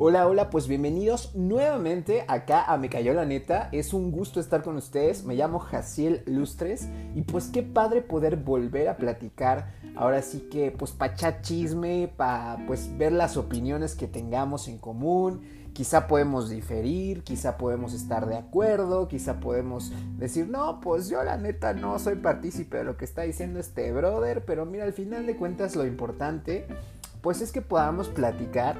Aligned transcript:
Hola, 0.00 0.28
hola, 0.28 0.48
pues 0.48 0.68
bienvenidos 0.68 1.34
nuevamente 1.34 2.24
acá 2.28 2.62
a 2.62 2.78
Me 2.78 2.88
Cayó 2.88 3.14
la 3.14 3.24
Neta. 3.24 3.68
Es 3.72 3.92
un 3.92 4.12
gusto 4.12 4.38
estar 4.38 4.62
con 4.62 4.76
ustedes. 4.76 5.24
Me 5.24 5.34
llamo 5.34 5.58
Jaciel 5.58 6.22
Lustres 6.24 6.86
y 7.16 7.22
pues 7.22 7.48
qué 7.48 7.64
padre 7.64 8.00
poder 8.00 8.36
volver 8.36 8.88
a 8.88 8.96
platicar. 8.96 9.74
Ahora 9.96 10.22
sí 10.22 10.46
que 10.52 10.70
pues 10.70 10.92
para 10.92 11.14
echar 11.14 11.40
chisme, 11.42 12.12
para 12.16 12.64
pues 12.68 12.96
ver 12.96 13.10
las 13.10 13.36
opiniones 13.36 13.96
que 13.96 14.06
tengamos 14.06 14.68
en 14.68 14.78
común. 14.78 15.40
Quizá 15.72 16.06
podemos 16.06 16.48
diferir, 16.48 17.24
quizá 17.24 17.56
podemos 17.56 17.92
estar 17.92 18.26
de 18.26 18.36
acuerdo, 18.36 19.08
quizá 19.08 19.40
podemos 19.40 19.90
decir, 20.16 20.48
no, 20.48 20.80
pues 20.80 21.08
yo 21.08 21.24
la 21.24 21.36
neta 21.38 21.72
no 21.72 21.98
soy 21.98 22.14
partícipe 22.14 22.76
de 22.76 22.84
lo 22.84 22.96
que 22.96 23.04
está 23.04 23.22
diciendo 23.22 23.58
este 23.58 23.92
brother, 23.92 24.44
pero 24.44 24.64
mira, 24.64 24.84
al 24.84 24.92
final 24.92 25.26
de 25.26 25.36
cuentas 25.36 25.74
lo 25.74 25.84
importante 25.84 26.68
pues 27.20 27.40
es 27.40 27.52
que 27.52 27.62
podamos 27.62 28.08
platicar 28.08 28.76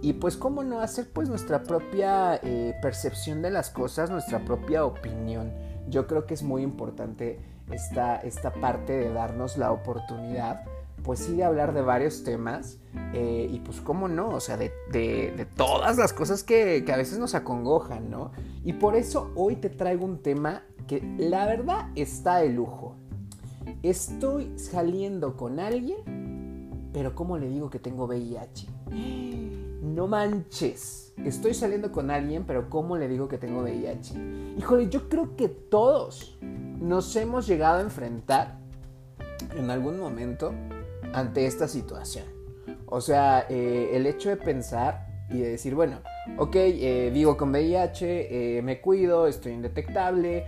y 0.00 0.14
pues 0.14 0.36
cómo 0.36 0.62
no 0.64 0.80
hacer 0.80 1.10
pues 1.12 1.28
nuestra 1.28 1.62
propia 1.62 2.36
eh, 2.42 2.74
percepción 2.82 3.42
de 3.42 3.50
las 3.50 3.70
cosas, 3.70 4.10
nuestra 4.10 4.44
propia 4.44 4.84
opinión. 4.84 5.52
Yo 5.88 6.06
creo 6.06 6.26
que 6.26 6.34
es 6.34 6.42
muy 6.42 6.62
importante 6.62 7.40
esta, 7.70 8.16
esta 8.16 8.52
parte 8.52 8.92
de 8.92 9.12
darnos 9.12 9.56
la 9.56 9.72
oportunidad 9.72 10.64
pues 11.02 11.18
sí 11.18 11.34
de 11.34 11.42
hablar 11.42 11.74
de 11.74 11.82
varios 11.82 12.22
temas 12.22 12.78
eh, 13.12 13.48
y 13.50 13.58
pues 13.58 13.80
cómo 13.80 14.06
no, 14.06 14.28
o 14.28 14.38
sea, 14.38 14.56
de, 14.56 14.72
de, 14.92 15.46
todas 15.56 15.96
las 15.98 16.12
cosas 16.12 16.44
que, 16.44 16.84
que, 16.86 16.92
a 16.92 16.96
veces 16.96 17.18
nos 17.18 17.34
acongojan, 17.34 18.08
¿no? 18.08 18.30
Y 18.62 18.74
por 18.74 18.94
eso 18.94 19.32
hoy 19.34 19.56
te 19.56 19.68
traigo 19.68 20.04
un 20.04 20.22
tema 20.22 20.62
que 20.86 21.02
la 21.18 21.46
verdad 21.46 21.88
está 21.96 22.36
de 22.36 22.50
lujo. 22.50 22.94
Estoy 23.82 24.56
saliendo 24.56 25.36
con 25.36 25.58
alguien 25.58 26.32
pero 26.92 27.14
¿cómo 27.14 27.38
le 27.38 27.48
digo 27.48 27.70
que 27.70 27.78
tengo 27.78 28.04
VIH? 28.04 28.68
No 29.82 30.06
manches. 30.06 31.12
Estoy 31.24 31.54
saliendo 31.54 31.90
con 31.90 32.12
alguien, 32.12 32.44
pero 32.46 32.70
¿cómo 32.70 32.96
le 32.96 33.08
digo 33.08 33.26
que 33.26 33.36
tengo 33.36 33.62
VIH? 33.62 34.14
Híjole, 34.56 34.88
yo 34.88 35.08
creo 35.08 35.34
que 35.34 35.48
todos 35.48 36.38
nos 36.40 37.16
hemos 37.16 37.48
llegado 37.48 37.78
a 37.78 37.80
enfrentar 37.80 38.60
en 39.56 39.70
algún 39.70 39.98
momento 39.98 40.54
ante 41.12 41.46
esta 41.46 41.66
situación. 41.66 42.26
O 42.86 43.00
sea, 43.00 43.46
eh, 43.50 43.90
el 43.94 44.06
hecho 44.06 44.28
de 44.28 44.36
pensar 44.36 45.26
y 45.28 45.40
de 45.40 45.50
decir, 45.50 45.74
bueno, 45.74 45.98
ok, 46.38 46.54
eh, 46.54 47.10
vivo 47.12 47.36
con 47.36 47.50
VIH, 47.50 48.58
eh, 48.58 48.62
me 48.62 48.80
cuido, 48.80 49.26
estoy 49.26 49.50
indetectable, 49.50 50.46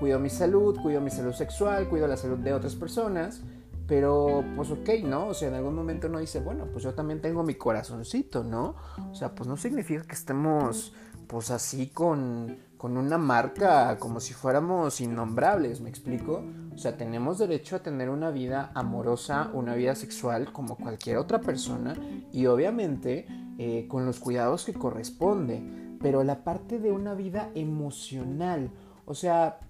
cuido 0.00 0.18
mi 0.18 0.30
salud, 0.30 0.80
cuido 0.80 1.02
mi 1.02 1.10
salud 1.10 1.34
sexual, 1.34 1.86
cuido 1.88 2.08
la 2.08 2.16
salud 2.16 2.38
de 2.38 2.54
otras 2.54 2.74
personas 2.74 3.42
pero, 3.86 4.44
pues 4.56 4.70
ok, 4.70 4.88
¿no? 5.04 5.28
O 5.28 5.34
sea, 5.34 5.48
en 5.48 5.54
algún 5.54 5.74
momento 5.74 6.06
uno 6.06 6.18
dice, 6.18 6.40
bueno, 6.40 6.66
pues 6.72 6.84
yo 6.84 6.94
también 6.94 7.20
tengo 7.20 7.42
mi 7.42 7.54
corazoncito, 7.54 8.42
¿no? 8.42 8.76
O 9.10 9.14
sea, 9.14 9.34
pues 9.34 9.48
no 9.48 9.56
significa 9.56 10.02
que 10.02 10.14
estemos, 10.14 10.94
pues 11.26 11.50
así 11.50 11.88
con, 11.88 12.56
con 12.78 12.96
una 12.96 13.18
marca 13.18 13.98
como 13.98 14.20
si 14.20 14.32
fuéramos 14.32 15.00
innombrables, 15.00 15.80
¿me 15.80 15.90
explico? 15.90 16.44
O 16.74 16.78
sea, 16.78 16.96
tenemos 16.96 17.38
derecho 17.38 17.76
a 17.76 17.82
tener 17.82 18.08
una 18.08 18.30
vida 18.30 18.72
amorosa, 18.74 19.50
una 19.52 19.74
vida 19.74 19.94
sexual 19.94 20.52
como 20.52 20.76
cualquier 20.76 21.18
otra 21.18 21.40
persona 21.40 21.94
y 22.32 22.46
obviamente 22.46 23.26
eh, 23.58 23.86
con 23.88 24.06
los 24.06 24.18
cuidados 24.18 24.64
que 24.64 24.74
corresponde, 24.74 25.62
pero 26.00 26.24
la 26.24 26.42
parte 26.42 26.78
de 26.78 26.90
una 26.90 27.14
vida 27.14 27.50
emocional, 27.54 28.70
o 29.06 29.14
sea, 29.14 29.60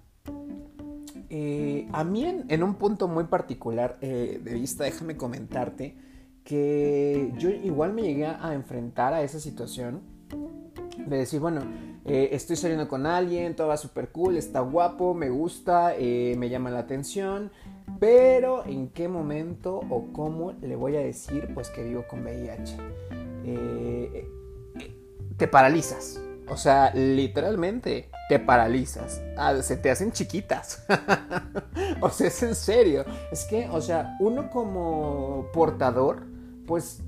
eh, 1.29 1.87
a 1.91 2.03
mí 2.03 2.25
en, 2.25 2.63
un 2.63 2.75
punto 2.75 3.07
muy 3.07 3.25
particular 3.25 3.97
eh, 4.01 4.39
de 4.43 4.53
vista, 4.53 4.83
déjame 4.83 5.17
comentarte 5.17 5.95
que 6.43 7.31
yo 7.37 7.49
igual 7.49 7.93
me 7.93 8.03
llegué 8.03 8.25
a 8.27 8.53
enfrentar 8.53 9.13
a 9.13 9.23
esa 9.23 9.39
situación 9.39 10.01
de 10.97 11.17
decir, 11.17 11.39
bueno, 11.39 11.61
eh, 12.05 12.29
estoy 12.33 12.55
saliendo 12.55 12.87
con 12.87 13.05
alguien, 13.05 13.55
todo 13.55 13.67
va 13.67 13.77
súper 13.77 14.09
cool, 14.09 14.37
está 14.37 14.59
guapo, 14.59 15.13
me 15.13 15.29
gusta, 15.29 15.93
me 15.99 16.49
llama 16.49 16.69
la 16.69 16.79
atención, 16.79 17.51
pero 17.99 18.65
¿en 18.65 18.89
qué 18.89 19.07
momento 19.07 19.81
o 19.89 20.13
cómo 20.13 20.53
le 20.61 20.75
voy 20.75 20.95
a 20.97 20.99
decir 20.99 21.49
pues 21.53 21.69
que 21.69 21.83
vivo 21.83 22.05
con 22.07 22.23
VIH? 22.23 22.77
te 25.37 25.47
paralizas, 25.47 26.19
o 26.47 26.57
sea, 26.57 26.93
literalmente 26.93 28.09
te 28.29 28.39
paralizas. 28.39 29.21
Ah, 29.37 29.55
se 29.61 29.77
te 29.77 29.89
hacen 29.89 30.11
chiquitas. 30.11 30.85
o 32.01 32.09
sea, 32.09 32.27
es 32.27 32.43
en 32.43 32.55
serio. 32.55 33.05
Es 33.31 33.45
que, 33.45 33.67
o 33.69 33.81
sea, 33.81 34.15
uno 34.19 34.49
como 34.49 35.47
portador, 35.53 36.23
pues 36.67 37.01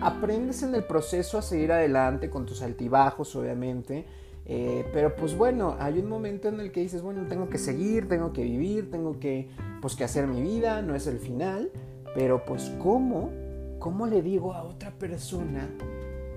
aprendes 0.00 0.62
en 0.62 0.74
el 0.74 0.84
proceso 0.84 1.38
a 1.38 1.42
seguir 1.42 1.72
adelante 1.72 2.30
con 2.30 2.46
tus 2.46 2.62
altibajos, 2.62 3.34
obviamente. 3.36 4.06
Eh, 4.50 4.88
pero 4.94 5.14
pues 5.14 5.36
bueno, 5.36 5.76
hay 5.78 5.98
un 5.98 6.08
momento 6.08 6.48
en 6.48 6.60
el 6.60 6.72
que 6.72 6.80
dices, 6.80 7.02
bueno, 7.02 7.26
tengo 7.28 7.50
que 7.50 7.58
seguir, 7.58 8.08
tengo 8.08 8.32
que 8.32 8.42
vivir, 8.42 8.90
tengo 8.90 9.18
que, 9.18 9.50
pues, 9.82 9.94
que 9.94 10.04
hacer 10.04 10.26
mi 10.26 10.40
vida, 10.40 10.80
no 10.80 10.94
es 10.94 11.06
el 11.06 11.18
final. 11.18 11.70
Pero 12.14 12.44
pues, 12.44 12.72
¿cómo? 12.82 13.30
¿Cómo 13.78 14.06
le 14.06 14.22
digo 14.22 14.54
a 14.54 14.62
otra 14.62 14.90
persona 14.90 15.68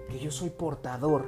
que 0.10 0.20
yo 0.20 0.30
soy 0.30 0.50
portador? 0.50 1.26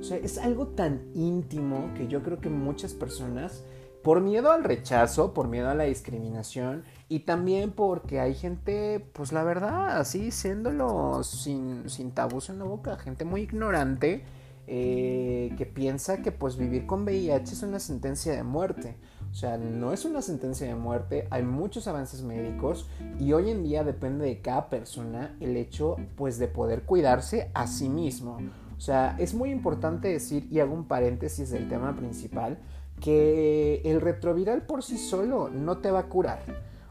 O 0.00 0.02
sea, 0.02 0.16
es 0.16 0.38
algo 0.38 0.68
tan 0.68 1.02
íntimo 1.14 1.92
que 1.94 2.06
yo 2.06 2.22
creo 2.22 2.40
que 2.40 2.48
muchas 2.48 2.94
personas, 2.94 3.64
por 4.02 4.20
miedo 4.20 4.52
al 4.52 4.64
rechazo, 4.64 5.34
por 5.34 5.48
miedo 5.48 5.68
a 5.68 5.74
la 5.74 5.84
discriminación 5.84 6.84
y 7.08 7.20
también 7.20 7.72
porque 7.72 8.20
hay 8.20 8.34
gente, 8.34 9.04
pues 9.12 9.32
la 9.32 9.42
verdad, 9.42 9.98
así 9.98 10.30
siéndolo 10.30 11.22
sin, 11.24 11.88
sin 11.88 12.12
tabús 12.12 12.48
en 12.48 12.58
la 12.58 12.64
boca, 12.64 12.96
gente 12.96 13.24
muy 13.24 13.42
ignorante 13.42 14.24
eh, 14.70 15.54
que 15.56 15.64
piensa 15.64 16.20
que 16.20 16.30
pues 16.30 16.58
vivir 16.58 16.84
con 16.84 17.04
VIH 17.04 17.54
es 17.54 17.62
una 17.62 17.80
sentencia 17.80 18.34
de 18.34 18.42
muerte. 18.42 18.96
O 19.30 19.34
sea, 19.34 19.56
no 19.56 19.94
es 19.94 20.04
una 20.04 20.20
sentencia 20.20 20.66
de 20.66 20.74
muerte, 20.74 21.26
hay 21.30 21.42
muchos 21.42 21.88
avances 21.88 22.22
médicos 22.22 22.88
y 23.18 23.32
hoy 23.32 23.50
en 23.50 23.62
día 23.62 23.82
depende 23.82 24.26
de 24.26 24.40
cada 24.40 24.68
persona 24.68 25.36
el 25.40 25.56
hecho 25.56 25.96
pues 26.16 26.38
de 26.38 26.48
poder 26.48 26.82
cuidarse 26.82 27.50
a 27.54 27.66
sí 27.66 27.88
mismo. 27.88 28.38
O 28.78 28.80
sea, 28.80 29.16
es 29.18 29.34
muy 29.34 29.50
importante 29.50 30.08
decir, 30.08 30.46
y 30.50 30.60
hago 30.60 30.72
un 30.72 30.86
paréntesis 30.86 31.50
del 31.50 31.68
tema 31.68 31.96
principal, 31.96 32.58
que 33.00 33.82
el 33.84 34.00
retroviral 34.00 34.62
por 34.62 34.84
sí 34.84 34.98
solo 34.98 35.50
no 35.50 35.78
te 35.78 35.90
va 35.90 36.00
a 36.00 36.04
curar. 36.04 36.38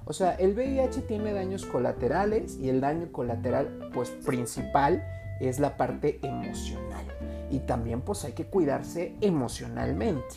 O 0.06 0.14
sea, 0.14 0.34
el 0.36 0.54
VIH 0.54 1.02
tiene 1.02 1.34
daños 1.34 1.66
colaterales 1.66 2.58
y 2.60 2.70
el 2.70 2.82
daño 2.82 3.12
colateral 3.12 3.90
pues 3.94 4.10
principal 4.10 5.04
es 5.40 5.60
la 5.60 5.78
parte 5.78 6.20
emocional 6.24 6.87
y 7.50 7.60
también 7.60 8.02
pues 8.02 8.26
hay 8.26 8.34
que 8.34 8.46
cuidarse 8.46 9.16
emocionalmente, 9.22 10.36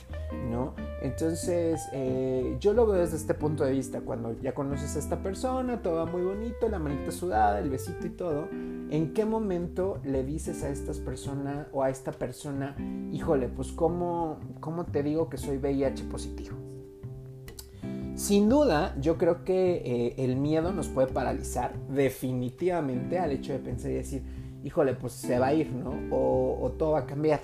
¿no? 0.51 0.75
Entonces 1.03 1.81
eh, 1.93 2.57
yo 2.61 2.73
lo 2.73 2.87
veo 2.87 3.01
desde 3.01 3.17
este 3.17 3.35
punto 3.35 3.65
de 3.65 3.73
vista, 3.73 4.01
cuando 4.01 4.39
ya 4.41 4.55
conoces 4.55 4.97
a 4.97 4.99
esta 4.99 5.23
persona, 5.23 5.83
todo 5.83 5.97
va 5.97 6.07
muy 6.07 6.23
bonito, 6.23 6.69
la 6.69 6.79
manita 6.79 7.11
sudada, 7.11 7.59
el 7.59 7.71
besito 7.71 8.07
y 8.07 8.11
todo, 8.11 8.49
¿en 8.53 9.13
qué 9.13 9.25
momento 9.25 10.01
le 10.05 10.25
dices 10.25 10.63
a 10.63 10.71
estas 10.71 10.99
personas 10.99 11.67
o 11.73 11.83
a 11.83 11.91
esta 11.91 12.13
persona, 12.13 12.77
híjole, 13.13 13.49
pues 13.49 13.73
cómo, 13.73 14.39
cómo 14.61 14.85
te 14.85 15.03
digo 15.03 15.29
que 15.29 15.37
soy 15.37 15.59
VIH 15.59 16.05
positivo? 16.05 16.57
Sin 18.21 18.51
duda, 18.51 18.95
yo 19.01 19.17
creo 19.17 19.45
que 19.45 19.77
eh, 19.77 20.15
el 20.19 20.37
miedo 20.37 20.73
nos 20.73 20.89
puede 20.89 21.09
paralizar 21.09 21.75
definitivamente 21.89 23.19
al 23.19 23.33
hecho 23.33 23.55
de 23.55 23.61
pensar 23.61 23.91
y 23.93 23.95
decir, 23.95 24.23
híjole, 24.65 24.95
pues 24.95 25.13
se 25.13 25.39
va 25.39 25.49
a 25.49 25.55
ir, 25.55 25.73
¿no? 25.73 25.93
O, 26.11 26.73
todo 26.79 26.93
va 26.93 27.01
a 27.01 27.07
cambiar. 27.07 27.41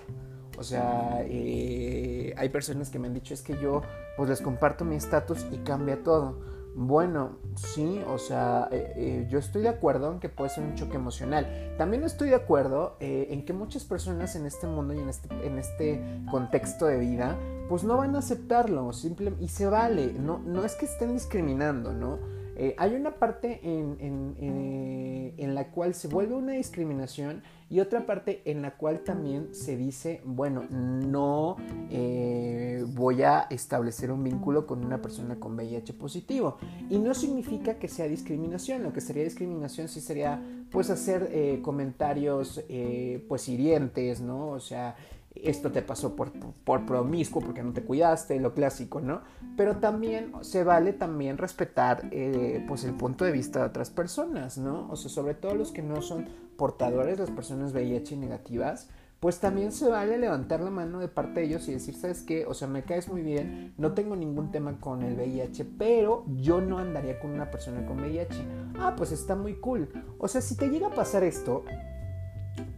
O 0.59 0.62
sea, 0.62 1.22
eh, 1.27 2.34
hay 2.37 2.49
personas 2.49 2.88
que 2.88 2.99
me 2.99 3.09
han 3.09 3.15
dicho 3.15 3.34
es 3.34 3.43
que 3.43 3.59
yo 3.59 3.82
pues 4.16 4.31
les 4.31 4.41
comparto 4.41 4.84
mi 4.84 4.97
estatus 4.97 5.47
y 5.53 5.59
cambia 5.59 6.03
todo. 6.03 6.41
Bueno, 6.75 7.38
sí, 7.55 8.03
o 8.06 8.19
sea, 8.19 8.69
eh, 8.71 8.93
eh, 8.97 9.26
yo 9.31 9.38
estoy 9.38 9.62
de 9.62 9.69
acuerdo 9.69 10.12
en 10.12 10.21
que 10.21 10.29
puede 10.29 10.50
ser 10.50 10.64
un 10.64 10.75
choque 10.75 10.96
emocional. 10.96 11.75
También 11.79 12.05
estoy 12.05 12.31
de 12.31 12.35
acuerdo 12.35 12.96
en 13.00 13.44
que 13.46 13.52
muchas 13.55 13.85
personas 13.85 14.37
en 14.37 14.44
este 14.44 14.67
mundo 14.67 14.93
y 14.93 14.99
en 14.99 15.08
este, 15.08 15.29
en 15.46 15.58
este 15.58 16.02
contexto 16.31 16.87
de 16.87 16.99
vida, 16.99 17.37
pues 17.69 17.82
no 17.82 17.96
van 17.96 18.14
a 18.14 18.19
aceptarlo, 18.19 18.93
simple, 18.93 19.32
y 19.40 19.49
se 19.49 19.67
vale. 19.67 20.12
No, 20.12 20.38
no 20.38 20.64
es 20.64 20.75
que 20.75 20.85
estén 20.85 21.14
discriminando, 21.14 21.93
¿no? 21.93 22.19
Eh, 22.58 22.75
hay 22.79 22.94
una 22.94 23.17
parte 23.17 23.61
eh, 23.62 25.35
en, 25.37 25.55
la 25.55 25.70
cual 25.70 25.94
se 25.94 26.08
vuelve 26.08 26.35
una 26.35 26.53
discriminación 26.53 27.43
y 27.69 27.81
otra 27.81 28.06
parte 28.06 28.41
en 28.47 28.62
la 28.62 28.76
cual 28.79 29.00
también 29.00 29.55
se 29.55 29.76
dice, 29.76 30.23
bueno, 30.25 30.64
no 30.70 31.56
eh, 31.91 32.82
voy 32.94 33.23
a 33.23 33.47
establecer 33.50 34.11
un 34.11 34.25
vínculo 34.25 34.67
con 34.67 34.85
una 34.85 35.03
persona 35.03 35.37
con 35.37 35.55
VIH 35.55 35.93
positivo. 35.94 36.56
Y 36.88 36.99
no 36.99 37.12
significa 37.12 37.75
que 37.75 37.88
sea 37.88 38.06
discriminación, 38.06 38.82
lo 38.82 38.93
que 38.93 39.02
sería 39.02 39.25
discriminación 39.25 39.88
sí 39.88 40.00
sería 40.00 40.43
pues 40.70 40.88
hacer 40.91 41.61
comentarios 41.62 42.64
pues 43.29 43.49
hirientes, 43.49 44.20
¿no? 44.20 44.49
O 44.49 44.61
sea, 44.61 44.97
esto 45.44 45.73
te 45.73 45.83
pasó 45.83 46.17
por, 46.17 46.33
por, 46.33 46.87
promiscuo, 46.87 47.43
porque 47.43 47.62
no 47.62 47.73
te 47.73 47.83
cuidaste, 47.83 48.38
lo 48.41 48.55
clásico, 48.55 49.00
¿no? 49.00 49.23
Pero 49.56 49.77
también 49.77 50.33
se 50.43 50.65
vale 50.65 50.93
también 50.93 51.38
respetar 51.38 52.09
eh, 52.11 52.65
pues 52.67 52.85
el 52.85 52.94
punto 52.94 53.25
de 53.25 53.33
vista 53.33 53.61
de 53.61 53.67
otras 53.67 53.91
personas, 53.91 54.59
¿no? 54.59 54.88
O 54.91 54.97
sea, 54.97 55.11
sobre 55.11 55.35
todo 55.35 55.55
los 55.55 55.73
que 55.73 55.83
no 55.83 56.03
son 56.03 56.29
portadores, 56.56 57.19
las 57.19 57.31
personas 57.31 57.73
VIH 57.73 58.17
negativas, 58.17 58.88
pues 59.21 59.41
también 59.41 59.73
se 59.73 59.88
vale 59.88 60.19
levantar 60.19 60.61
la 60.61 60.71
mano 60.71 61.00
de 61.00 61.09
parte 61.09 61.41
de 61.41 61.47
ellos 61.47 61.67
y 61.69 61.73
decir, 61.73 61.94
¿sabes 61.94 62.23
qué? 62.23 62.44
O 62.47 62.53
sea, 62.53 62.69
me 62.69 62.83
caes 62.83 63.09
muy 63.09 63.23
bien, 63.23 63.75
no 63.79 63.93
tengo 63.93 64.15
ningún 64.15 64.53
tema 64.53 64.79
con 64.79 65.03
el 65.03 65.15
VIH, 65.15 65.65
pero 65.79 66.25
yo 66.37 66.61
no 66.61 66.79
andaría 66.79 67.19
con 67.19 67.31
una 67.31 67.50
persona 67.50 67.87
con 67.87 68.00
VIH. 68.00 68.37
Ah, 68.79 68.94
pues 68.97 69.12
está 69.12 69.35
muy 69.35 69.55
cool. 69.55 69.88
O 70.19 70.29
sea, 70.29 70.41
si 70.43 70.55
te 70.56 70.69
llega 70.69 70.88
a 70.88 70.94
pasar 70.94 71.25
esto, 71.25 71.65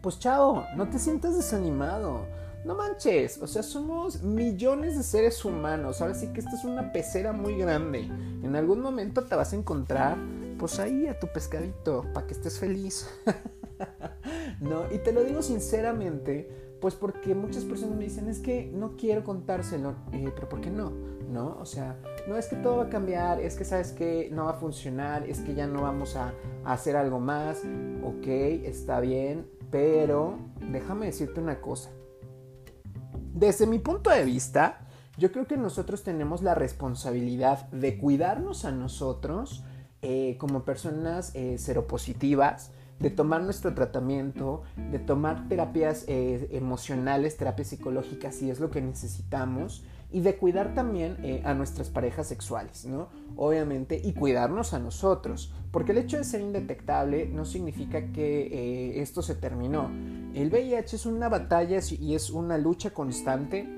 pues 0.00 0.18
chao, 0.20 0.64
no 0.76 0.88
te 0.88 0.98
sientas 0.98 1.36
desanimado. 1.36 2.26
No 2.68 2.74
manches, 2.74 3.40
o 3.40 3.46
sea, 3.46 3.62
somos 3.62 4.22
millones 4.22 4.94
de 4.94 5.02
seres 5.02 5.42
humanos. 5.42 6.02
Ahora 6.02 6.12
sí 6.12 6.26
que 6.34 6.40
esta 6.40 6.54
es 6.54 6.64
una 6.64 6.92
pecera 6.92 7.32
muy 7.32 7.56
grande. 7.56 8.00
En 8.42 8.54
algún 8.56 8.82
momento 8.82 9.24
te 9.24 9.34
vas 9.34 9.54
a 9.54 9.56
encontrar, 9.56 10.18
pues 10.58 10.78
ahí 10.78 11.06
a 11.06 11.18
tu 11.18 11.28
pescadito, 11.28 12.04
para 12.12 12.26
que 12.26 12.34
estés 12.34 12.58
feliz. 12.58 13.08
no, 14.60 14.82
y 14.92 14.98
te 14.98 15.12
lo 15.12 15.24
digo 15.24 15.40
sinceramente, 15.40 16.76
pues 16.78 16.94
porque 16.94 17.34
muchas 17.34 17.64
personas 17.64 17.96
me 17.96 18.04
dicen, 18.04 18.28
es 18.28 18.38
que 18.38 18.70
no 18.70 18.98
quiero 18.98 19.24
contárselo, 19.24 19.94
eh, 20.12 20.30
pero 20.34 20.50
¿por 20.50 20.60
qué 20.60 20.68
no? 20.68 20.92
¿No? 21.32 21.56
O 21.62 21.64
sea, 21.64 21.98
no 22.28 22.36
es 22.36 22.48
que 22.48 22.56
todo 22.56 22.76
va 22.76 22.84
a 22.84 22.90
cambiar, 22.90 23.40
es 23.40 23.56
que 23.56 23.64
sabes 23.64 23.92
que 23.92 24.28
no 24.30 24.44
va 24.44 24.50
a 24.50 24.60
funcionar, 24.60 25.26
es 25.26 25.40
que 25.40 25.54
ya 25.54 25.66
no 25.66 25.80
vamos 25.84 26.16
a, 26.16 26.34
a 26.64 26.74
hacer 26.74 26.96
algo 26.96 27.18
más, 27.18 27.62
ok, 28.04 28.26
está 28.26 29.00
bien, 29.00 29.46
pero 29.70 30.38
déjame 30.70 31.06
decirte 31.06 31.40
una 31.40 31.62
cosa. 31.62 31.92
Desde 33.34 33.66
mi 33.66 33.78
punto 33.78 34.10
de 34.10 34.24
vista, 34.24 34.80
yo 35.16 35.32
creo 35.32 35.46
que 35.46 35.56
nosotros 35.56 36.02
tenemos 36.02 36.42
la 36.42 36.54
responsabilidad 36.54 37.68
de 37.70 37.98
cuidarnos 37.98 38.64
a 38.64 38.72
nosotros 38.72 39.64
eh, 40.00 40.36
como 40.38 40.64
personas 40.64 41.34
eh, 41.34 41.58
seropositivas, 41.58 42.70
de 43.00 43.10
tomar 43.10 43.42
nuestro 43.42 43.74
tratamiento, 43.74 44.62
de 44.90 44.98
tomar 44.98 45.48
terapias 45.48 46.04
eh, 46.08 46.48
emocionales, 46.52 47.36
terapias 47.36 47.68
psicológicas 47.68 48.34
si 48.34 48.50
es 48.50 48.58
lo 48.58 48.70
que 48.70 48.80
necesitamos 48.80 49.84
y 50.10 50.20
de 50.20 50.36
cuidar 50.36 50.74
también 50.74 51.18
eh, 51.22 51.42
a 51.44 51.54
nuestras 51.54 51.90
parejas 51.90 52.26
sexuales, 52.26 52.86
¿no? 52.86 53.08
Obviamente, 53.36 54.00
y 54.02 54.14
cuidarnos 54.14 54.72
a 54.72 54.78
nosotros, 54.78 55.52
porque 55.70 55.92
el 55.92 55.98
hecho 55.98 56.16
de 56.16 56.24
ser 56.24 56.40
indetectable 56.40 57.26
no 57.26 57.44
significa 57.44 58.12
que 58.12 58.46
eh, 58.46 59.02
esto 59.02 59.22
se 59.22 59.34
terminó. 59.34 59.90
El 60.34 60.50
VIH 60.50 60.96
es 60.96 61.06
una 61.06 61.28
batalla 61.28 61.78
y 61.98 62.14
es 62.14 62.30
una 62.30 62.56
lucha 62.56 62.90
constante 62.90 63.68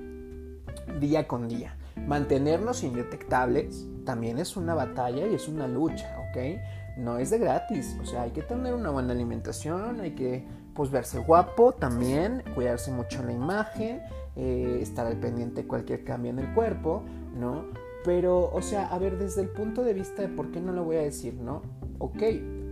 día 1.00 1.26
con 1.26 1.48
día. 1.48 1.76
Mantenernos 2.06 2.84
indetectables 2.84 3.86
también 4.04 4.38
es 4.38 4.56
una 4.56 4.74
batalla 4.74 5.26
y 5.26 5.34
es 5.34 5.48
una 5.48 5.66
lucha, 5.66 6.16
¿ok? 6.30 6.60
No 6.96 7.18
es 7.18 7.30
de 7.30 7.38
gratis, 7.38 7.96
o 8.00 8.04
sea, 8.04 8.22
hay 8.22 8.30
que 8.30 8.42
tener 8.42 8.74
una 8.74 8.90
buena 8.90 9.12
alimentación, 9.12 10.00
hay 10.00 10.12
que 10.12 10.44
pues 10.74 10.90
verse 10.90 11.18
guapo 11.18 11.72
también, 11.72 12.42
cuidarse 12.54 12.90
mucho 12.90 13.22
la 13.22 13.32
imagen, 13.32 14.02
eh, 14.36 14.78
estar 14.80 15.06
al 15.06 15.16
pendiente 15.16 15.62
de 15.62 15.68
cualquier 15.68 16.04
cambio 16.04 16.30
en 16.30 16.38
el 16.38 16.54
cuerpo, 16.54 17.02
¿no? 17.38 17.64
Pero, 18.04 18.50
o 18.52 18.62
sea, 18.62 18.86
a 18.86 18.98
ver, 18.98 19.18
desde 19.18 19.42
el 19.42 19.48
punto 19.48 19.82
de 19.82 19.92
vista 19.92 20.22
de 20.22 20.28
por 20.28 20.50
qué 20.50 20.60
no 20.60 20.72
lo 20.72 20.84
voy 20.84 20.96
a 20.96 21.02
decir, 21.02 21.34
¿no? 21.34 21.62
Ok, 21.98 22.22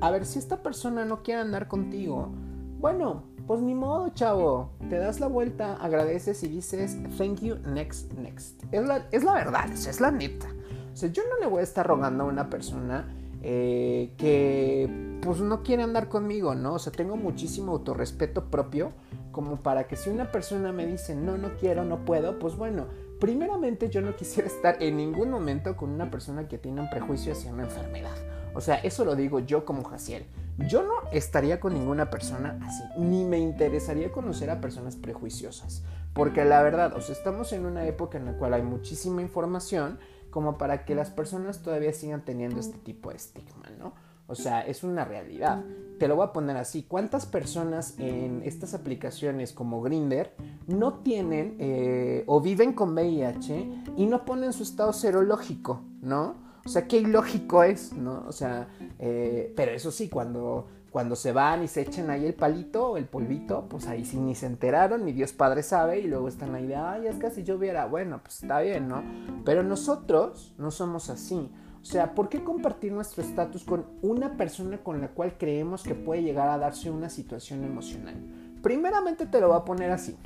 a 0.00 0.10
ver, 0.10 0.24
si 0.24 0.38
esta 0.38 0.62
persona 0.62 1.04
no 1.04 1.22
quiere 1.22 1.40
andar 1.40 1.68
contigo, 1.68 2.30
bueno, 2.78 3.24
pues 3.46 3.60
ni 3.60 3.74
modo, 3.74 4.10
chavo. 4.10 4.72
Te 4.88 4.96
das 4.96 5.20
la 5.20 5.26
vuelta, 5.26 5.74
agradeces 5.76 6.42
y 6.42 6.48
dices, 6.48 6.96
thank 7.16 7.40
you, 7.40 7.56
next, 7.66 8.12
next. 8.12 8.62
Es 8.72 8.86
la, 8.86 9.06
es 9.10 9.24
la 9.24 9.34
verdad, 9.34 9.70
es 9.72 10.00
la 10.00 10.10
neta. 10.10 10.46
O 10.92 10.96
sea, 10.96 11.10
yo 11.10 11.22
no 11.28 11.38
le 11.40 11.46
voy 11.46 11.60
a 11.60 11.64
estar 11.64 11.86
rogando 11.86 12.24
a 12.24 12.26
una 12.26 12.48
persona 12.48 13.06
eh, 13.42 14.12
que 14.16 15.18
pues 15.22 15.40
no 15.40 15.62
quiere 15.62 15.82
andar 15.82 16.08
conmigo, 16.08 16.54
¿no? 16.54 16.74
O 16.74 16.78
sea, 16.78 16.92
tengo 16.92 17.16
muchísimo 17.16 17.72
autorrespeto 17.72 18.50
propio 18.50 18.92
como 19.30 19.62
para 19.62 19.86
que 19.86 19.96
si 19.96 20.10
una 20.10 20.32
persona 20.32 20.72
me 20.72 20.86
dice 20.86 21.14
no, 21.14 21.38
no 21.38 21.54
quiero, 21.60 21.84
no 21.84 22.04
puedo, 22.04 22.38
pues 22.38 22.56
bueno, 22.56 22.86
primeramente 23.20 23.88
yo 23.88 24.00
no 24.00 24.16
quisiera 24.16 24.48
estar 24.54 24.82
en 24.82 24.96
ningún 24.96 25.30
momento 25.30 25.76
con 25.76 25.90
una 25.90 26.10
persona 26.10 26.48
que 26.48 26.58
tiene 26.58 26.80
un 26.80 26.90
prejuicio 26.90 27.32
hacia 27.32 27.52
una 27.52 27.64
enfermedad. 27.64 28.16
O 28.54 28.60
sea, 28.60 28.76
eso 28.76 29.04
lo 29.04 29.14
digo 29.14 29.40
yo 29.40 29.64
como 29.64 29.84
Jaciel. 29.84 30.26
Yo 30.66 30.82
no 30.82 30.94
estaría 31.12 31.60
con 31.60 31.74
ninguna 31.74 32.10
persona 32.10 32.58
así, 32.66 32.82
ni 32.98 33.24
me 33.24 33.38
interesaría 33.38 34.10
conocer 34.10 34.50
a 34.50 34.60
personas 34.60 34.96
prejuiciosas. 34.96 35.84
Porque 36.12 36.44
la 36.44 36.60
verdad, 36.64 36.94
o 36.96 37.00
sea, 37.00 37.14
estamos 37.14 37.52
en 37.52 37.64
una 37.64 37.86
época 37.86 38.18
en 38.18 38.24
la 38.24 38.32
cual 38.32 38.54
hay 38.54 38.62
muchísima 38.62 39.22
información 39.22 40.00
como 40.30 40.58
para 40.58 40.84
que 40.84 40.94
las 40.94 41.10
personas 41.10 41.62
todavía 41.62 41.92
sigan 41.92 42.24
teniendo 42.24 42.60
este 42.60 42.78
tipo 42.78 43.10
de 43.10 43.16
estigma, 43.16 43.70
¿no? 43.78 43.92
O 44.30 44.34
sea, 44.34 44.60
es 44.60 44.84
una 44.84 45.06
realidad. 45.06 45.64
Te 45.98 46.06
lo 46.06 46.16
voy 46.16 46.26
a 46.26 46.34
poner 46.34 46.58
así. 46.58 46.82
¿Cuántas 46.82 47.24
personas 47.24 47.94
en 47.98 48.42
estas 48.44 48.74
aplicaciones 48.74 49.54
como 49.54 49.80
Grinder 49.80 50.34
no 50.66 50.98
tienen 50.98 51.56
eh, 51.58 52.24
o 52.26 52.42
viven 52.42 52.74
con 52.74 52.92
VIH 52.92 53.68
y 53.96 54.04
no 54.04 54.26
ponen 54.26 54.52
su 54.52 54.64
estado 54.64 54.92
serológico, 54.92 55.80
¿no? 56.02 56.34
O 56.66 56.68
sea, 56.68 56.86
qué 56.86 56.98
ilógico 56.98 57.62
es, 57.62 57.94
¿no? 57.94 58.24
O 58.28 58.32
sea, 58.32 58.68
eh, 58.98 59.54
pero 59.56 59.72
eso 59.72 59.90
sí, 59.90 60.10
cuando 60.10 60.66
cuando 60.98 61.14
se 61.14 61.30
van 61.30 61.62
y 61.62 61.68
se 61.68 61.82
echan 61.82 62.10
ahí 62.10 62.26
el 62.26 62.34
palito 62.34 62.96
el 62.96 63.04
polvito, 63.04 63.68
pues 63.68 63.86
ahí 63.86 64.04
sí 64.04 64.16
ni 64.16 64.34
se 64.34 64.46
enteraron, 64.46 65.04
ni 65.04 65.12
Dios 65.12 65.32
Padre 65.32 65.62
sabe, 65.62 66.00
y 66.00 66.08
luego 66.08 66.26
están 66.26 66.56
ahí 66.56 66.66
de, 66.66 66.74
ay, 66.74 67.06
es 67.06 67.14
que 67.18 67.30
si 67.30 67.44
yo 67.44 67.54
hubiera, 67.54 67.86
bueno, 67.86 68.18
pues 68.20 68.42
está 68.42 68.58
bien, 68.58 68.88
¿no? 68.88 69.04
Pero 69.44 69.62
nosotros 69.62 70.56
no 70.58 70.72
somos 70.72 71.08
así. 71.08 71.52
O 71.80 71.84
sea, 71.84 72.16
¿por 72.16 72.28
qué 72.28 72.42
compartir 72.42 72.90
nuestro 72.90 73.22
estatus 73.22 73.62
con 73.62 73.86
una 74.02 74.36
persona 74.36 74.78
con 74.78 75.00
la 75.00 75.06
cual 75.06 75.38
creemos 75.38 75.84
que 75.84 75.94
puede 75.94 76.24
llegar 76.24 76.48
a 76.48 76.58
darse 76.58 76.90
una 76.90 77.10
situación 77.10 77.62
emocional? 77.62 78.16
Primeramente 78.60 79.26
te 79.26 79.40
lo 79.40 79.50
voy 79.50 79.58
a 79.58 79.64
poner 79.64 79.92
así, 79.92 80.16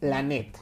la 0.00 0.24
neta. 0.24 0.58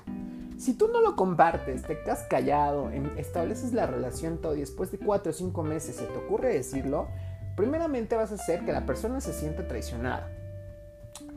Si 0.58 0.74
tú 0.74 0.88
no 0.88 1.00
lo 1.00 1.16
compartes, 1.16 1.84
te 1.84 2.02
quedas 2.02 2.24
callado, 2.28 2.90
estableces 3.16 3.72
la 3.72 3.86
relación 3.86 4.42
todo 4.42 4.56
y 4.56 4.60
después 4.60 4.92
de 4.92 4.98
cuatro 4.98 5.30
o 5.30 5.34
cinco 5.34 5.62
meses 5.62 5.96
se 5.96 6.04
te 6.04 6.18
ocurre 6.18 6.52
decirlo, 6.52 7.08
primeramente 7.56 8.16
vas 8.16 8.32
a 8.32 8.34
hacer 8.34 8.64
que 8.64 8.72
la 8.72 8.86
persona 8.86 9.20
se 9.20 9.32
sienta 9.32 9.66
traicionada, 9.66 10.30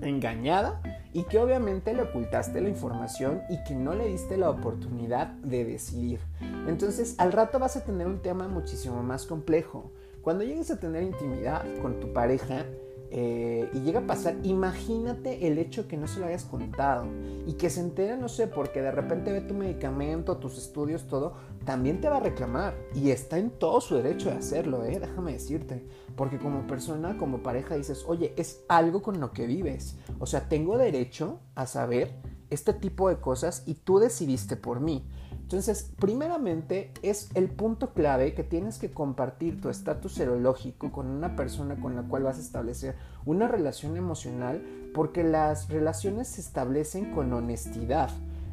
engañada 0.01 0.81
y 1.13 1.23
que 1.23 1.39
obviamente 1.39 1.93
le 1.93 2.03
ocultaste 2.03 2.61
la 2.61 2.69
información 2.69 3.41
y 3.49 3.63
que 3.63 3.75
no 3.75 3.93
le 3.93 4.07
diste 4.07 4.37
la 4.37 4.49
oportunidad 4.49 5.27
de 5.27 5.65
decidir. 5.65 6.19
Entonces 6.67 7.15
al 7.17 7.31
rato 7.31 7.59
vas 7.59 7.75
a 7.77 7.83
tener 7.83 8.07
un 8.07 8.21
tema 8.21 8.47
muchísimo 8.47 9.01
más 9.03 9.25
complejo. 9.25 9.91
Cuando 10.21 10.43
llegues 10.43 10.71
a 10.71 10.79
tener 10.79 11.03
intimidad 11.03 11.63
con 11.81 11.99
tu 11.99 12.11
pareja, 12.11 12.65
eh, 13.19 13.67
y 13.73 13.79
llega 13.79 14.01
a 14.01 14.05
pasar, 14.05 14.36
imagínate 14.43 15.47
el 15.47 15.57
hecho 15.57 15.88
que 15.88 15.97
no 15.97 16.05
se 16.05 16.19
lo 16.19 16.27
hayas 16.27 16.43
contado 16.43 17.07
y 17.47 17.53
que 17.53 17.71
se 17.71 17.79
entere, 17.79 18.15
no 18.15 18.29
sé, 18.29 18.45
porque 18.45 18.79
de 18.79 18.91
repente 18.91 19.31
ve 19.31 19.41
tu 19.41 19.55
medicamento, 19.55 20.38
tus 20.38 20.59
estudios, 20.59 21.07
todo, 21.07 21.33
también 21.65 22.00
te 22.00 22.09
va 22.09 22.17
a 22.17 22.19
reclamar 22.19 22.75
y 22.93 23.09
está 23.09 23.39
en 23.39 23.50
todo 23.50 23.81
su 23.81 23.95
derecho 23.95 24.29
de 24.29 24.36
hacerlo, 24.36 24.86
¿eh? 24.86 25.00
déjame 25.00 25.33
decirte, 25.33 25.83
porque 26.15 26.38
como 26.38 26.67
persona, 26.67 27.17
como 27.17 27.41
pareja 27.41 27.75
dices, 27.75 28.05
oye, 28.07 28.36
es 28.38 28.63
algo 28.67 29.01
con 29.01 29.19
lo 29.19 29.31
que 29.31 29.47
vives, 29.47 29.97
o 30.19 30.27
sea, 30.27 30.47
tengo 30.47 30.77
derecho 30.77 31.39
a 31.55 31.65
saber 31.65 32.13
este 32.51 32.71
tipo 32.71 33.09
de 33.09 33.17
cosas 33.17 33.63
y 33.65 33.74
tú 33.74 33.97
decidiste 33.97 34.57
por 34.57 34.79
mí. 34.79 35.03
Entonces, 35.48 35.89
primeramente 35.98 36.92
es 37.04 37.30
el 37.34 37.48
punto 37.48 37.94
clave 37.94 38.34
que 38.34 38.44
tienes 38.44 38.80
que 38.80 38.92
compartir 38.92 39.62
tu 39.62 39.70
estatus 39.70 40.12
serológico 40.12 40.92
con 40.92 41.08
una 41.08 41.38
persona 41.38 41.80
con 41.80 41.96
la 41.96 42.01
cual 42.01 42.24
vas 42.24 42.38
a 42.38 42.42
establecer 42.42 42.96
una 43.24 43.48
relación 43.48 43.96
emocional, 43.96 44.62
porque 44.94 45.24
las 45.24 45.70
relaciones 45.70 46.27
se 46.27 46.42
establecen 46.42 47.12
con 47.12 47.32
honestidad. 47.32 48.10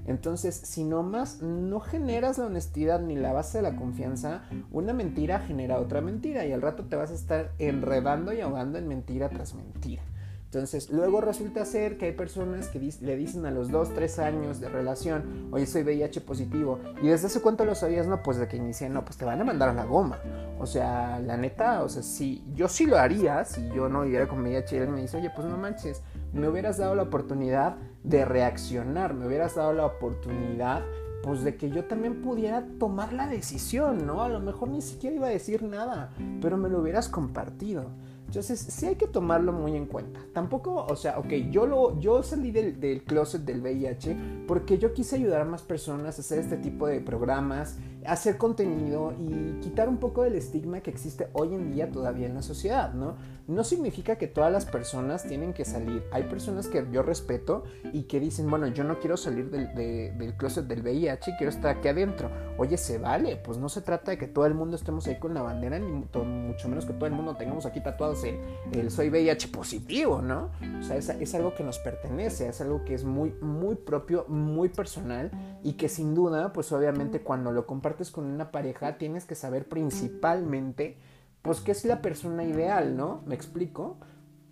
Entonces, 0.06 0.54
si 0.54 0.84
nomás 0.84 1.42
no 1.42 1.80
generas 1.80 2.38
la 2.38 2.46
honestidad 2.46 3.00
ni 3.00 3.16
la 3.16 3.32
base 3.32 3.58
de 3.58 3.62
la 3.62 3.74
confianza, 3.74 4.44
una 4.70 4.92
mentira 4.92 5.40
genera 5.40 5.80
otra 5.80 6.00
mentira 6.00 6.46
y 6.46 6.52
al 6.52 6.62
rato 6.62 6.84
te 6.84 6.94
vas 6.94 7.10
a 7.10 7.14
estar 7.14 7.50
enredando 7.58 8.32
y 8.32 8.40
ahogando 8.40 8.78
en 8.78 8.86
mentira 8.86 9.30
tras 9.30 9.52
mentira. 9.54 10.04
Entonces, 10.54 10.88
luego 10.90 11.20
resulta 11.20 11.64
ser 11.64 11.98
que 11.98 12.06
hay 12.06 12.12
personas 12.12 12.68
que 12.68 12.78
le 12.78 13.16
dicen 13.16 13.44
a 13.44 13.50
los 13.50 13.72
2, 13.72 13.92
3 13.92 14.18
años 14.20 14.60
de 14.60 14.68
relación, 14.68 15.48
oye, 15.50 15.66
soy 15.66 15.82
VIH 15.82 16.20
positivo. 16.20 16.78
¿Y 17.02 17.08
desde 17.08 17.26
hace 17.26 17.40
cuánto 17.40 17.64
lo 17.64 17.74
sabías? 17.74 18.06
No, 18.06 18.22
pues 18.22 18.36
de 18.36 18.46
que 18.46 18.56
inicié, 18.56 18.88
no, 18.88 19.04
pues 19.04 19.16
te 19.16 19.24
van 19.24 19.40
a 19.40 19.44
mandar 19.44 19.70
a 19.70 19.72
la 19.72 19.84
goma. 19.84 20.20
O 20.60 20.66
sea, 20.66 21.18
la 21.18 21.36
neta, 21.36 21.82
o 21.82 21.88
sea, 21.88 22.04
sí, 22.04 22.44
yo 22.54 22.68
sí 22.68 22.86
lo 22.86 22.98
haría 22.98 23.44
si 23.44 23.68
yo 23.74 23.88
no 23.88 24.02
viviera 24.02 24.28
con 24.28 24.42
VIH 24.42 24.76
y 24.76 24.78
él 24.78 24.90
me 24.90 25.00
dice, 25.00 25.16
oye, 25.16 25.30
pues 25.34 25.48
no 25.48 25.56
manches, 25.56 26.02
me 26.32 26.48
hubieras 26.48 26.78
dado 26.78 26.94
la 26.94 27.02
oportunidad 27.02 27.74
de 28.04 28.24
reaccionar, 28.24 29.12
me 29.12 29.26
hubieras 29.26 29.56
dado 29.56 29.72
la 29.72 29.86
oportunidad 29.86 30.82
pues 31.24 31.42
de 31.42 31.56
que 31.56 31.70
yo 31.70 31.86
también 31.86 32.22
pudiera 32.22 32.64
tomar 32.78 33.12
la 33.12 33.26
decisión, 33.26 34.06
¿no? 34.06 34.22
A 34.22 34.28
lo 34.28 34.40
mejor 34.40 34.68
ni 34.68 34.82
siquiera 34.82 35.16
iba 35.16 35.26
a 35.26 35.30
decir 35.30 35.62
nada, 35.62 36.12
pero 36.42 36.58
me 36.58 36.68
lo 36.68 36.80
hubieras 36.80 37.08
compartido. 37.08 37.86
Entonces, 38.26 38.58
sí 38.58 38.86
hay 38.86 38.96
que 38.96 39.06
tomarlo 39.06 39.52
muy 39.52 39.76
en 39.76 39.86
cuenta. 39.86 40.20
Tampoco, 40.32 40.86
o 40.88 40.96
sea, 40.96 41.18
ok, 41.18 41.32
yo, 41.50 41.66
lo, 41.66 42.00
yo 42.00 42.22
salí 42.22 42.50
del, 42.50 42.80
del 42.80 43.02
closet 43.02 43.42
del 43.42 43.60
VIH 43.60 44.16
porque 44.48 44.78
yo 44.78 44.92
quise 44.92 45.16
ayudar 45.16 45.42
a 45.42 45.44
más 45.44 45.62
personas 45.62 46.18
a 46.18 46.20
hacer 46.20 46.38
este 46.38 46.56
tipo 46.56 46.86
de 46.86 47.00
programas, 47.00 47.78
hacer 48.06 48.38
contenido 48.38 49.12
y 49.18 49.60
quitar 49.60 49.88
un 49.88 49.98
poco 49.98 50.22
del 50.22 50.34
estigma 50.34 50.80
que 50.80 50.90
existe 50.90 51.28
hoy 51.32 51.54
en 51.54 51.72
día 51.72 51.90
todavía 51.90 52.26
en 52.26 52.34
la 52.34 52.42
sociedad, 52.42 52.92
¿no? 52.92 53.16
No 53.46 53.62
significa 53.62 54.16
que 54.16 54.26
todas 54.26 54.50
las 54.50 54.64
personas 54.64 55.24
tienen 55.24 55.52
que 55.52 55.64
salir. 55.64 56.02
Hay 56.12 56.24
personas 56.24 56.66
que 56.66 56.86
yo 56.90 57.02
respeto 57.02 57.64
y 57.92 58.04
que 58.04 58.18
dicen, 58.18 58.48
bueno, 58.48 58.66
yo 58.68 58.84
no 58.84 58.98
quiero 59.00 59.16
salir 59.18 59.50
del, 59.50 59.74
del 59.74 60.34
closet 60.34 60.66
del 60.66 60.80
VIH, 60.82 61.32
quiero 61.36 61.50
estar 61.50 61.76
aquí 61.76 61.88
adentro. 61.88 62.30
Oye, 62.56 62.78
se 62.78 62.98
vale, 62.98 63.36
pues 63.36 63.58
no 63.58 63.68
se 63.68 63.82
trata 63.82 64.12
de 64.12 64.18
que 64.18 64.28
todo 64.28 64.46
el 64.46 64.54
mundo 64.54 64.76
estemos 64.76 65.06
ahí 65.06 65.18
con 65.18 65.34
la 65.34 65.42
bandera, 65.42 65.78
ni 65.78 65.90
mucho 65.90 66.68
menos 66.68 66.86
que 66.86 66.94
todo 66.94 67.06
el 67.06 67.12
mundo 67.12 67.36
tengamos 67.36 67.66
aquí 67.66 67.82
tatuados 67.82 68.24
el, 68.24 68.38
el 68.72 68.90
soy 68.90 69.10
VIH 69.10 69.48
positivo, 69.48 70.22
¿no? 70.22 70.50
O 70.80 70.82
sea, 70.82 70.96
es, 70.96 71.08
es 71.10 71.34
algo 71.34 71.54
que 71.54 71.64
nos 71.64 71.78
pertenece, 71.78 72.48
es 72.48 72.60
algo 72.60 72.84
que 72.84 72.94
es 72.94 73.04
muy, 73.04 73.34
muy 73.42 73.74
propio, 73.74 74.24
muy 74.28 74.70
personal 74.70 75.30
y 75.62 75.74
que 75.74 75.88
sin 75.88 76.14
duda, 76.14 76.52
pues 76.52 76.72
obviamente 76.72 77.20
cuando 77.20 77.52
lo 77.52 77.66
con 78.10 78.24
una 78.24 78.50
pareja, 78.50 78.98
tienes 78.98 79.24
que 79.24 79.34
saber 79.34 79.68
principalmente 79.68 80.98
pues 81.44 81.60
que 81.60 81.72
es 81.72 81.84
la 81.84 82.00
persona 82.00 82.42
ideal, 82.42 82.96
¿no? 82.96 83.22
¿Me 83.26 83.34
explico? 83.34 83.98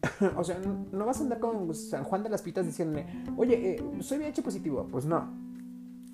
o 0.36 0.44
sea, 0.44 0.58
no 0.58 1.06
vas 1.06 1.20
a 1.20 1.22
andar 1.22 1.38
con 1.38 1.74
San 1.74 2.04
Juan 2.04 2.22
de 2.22 2.28
las 2.28 2.42
Pitas 2.42 2.66
diciéndole, 2.66 3.06
oye, 3.36 3.76
eh, 3.76 3.82
soy 4.00 4.18
VIH 4.18 4.42
positivo. 4.42 4.86
Pues 4.90 5.06
no. 5.06 5.32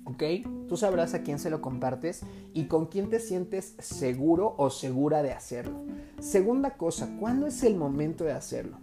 ¿Ok? 0.05 0.23
Tú 0.67 0.77
sabrás 0.77 1.13
a 1.13 1.21
quién 1.21 1.37
se 1.37 1.49
lo 1.49 1.61
compartes 1.61 2.21
y 2.53 2.65
con 2.65 2.85
quién 2.85 3.09
te 3.09 3.19
sientes 3.19 3.75
seguro 3.79 4.55
o 4.57 4.69
segura 4.69 5.21
de 5.21 5.33
hacerlo. 5.33 5.83
Segunda 6.19 6.77
cosa, 6.77 7.09
¿cuándo 7.19 7.45
es 7.45 7.61
el 7.63 7.75
momento 7.75 8.23
de 8.23 8.31
hacerlo? 8.31 8.77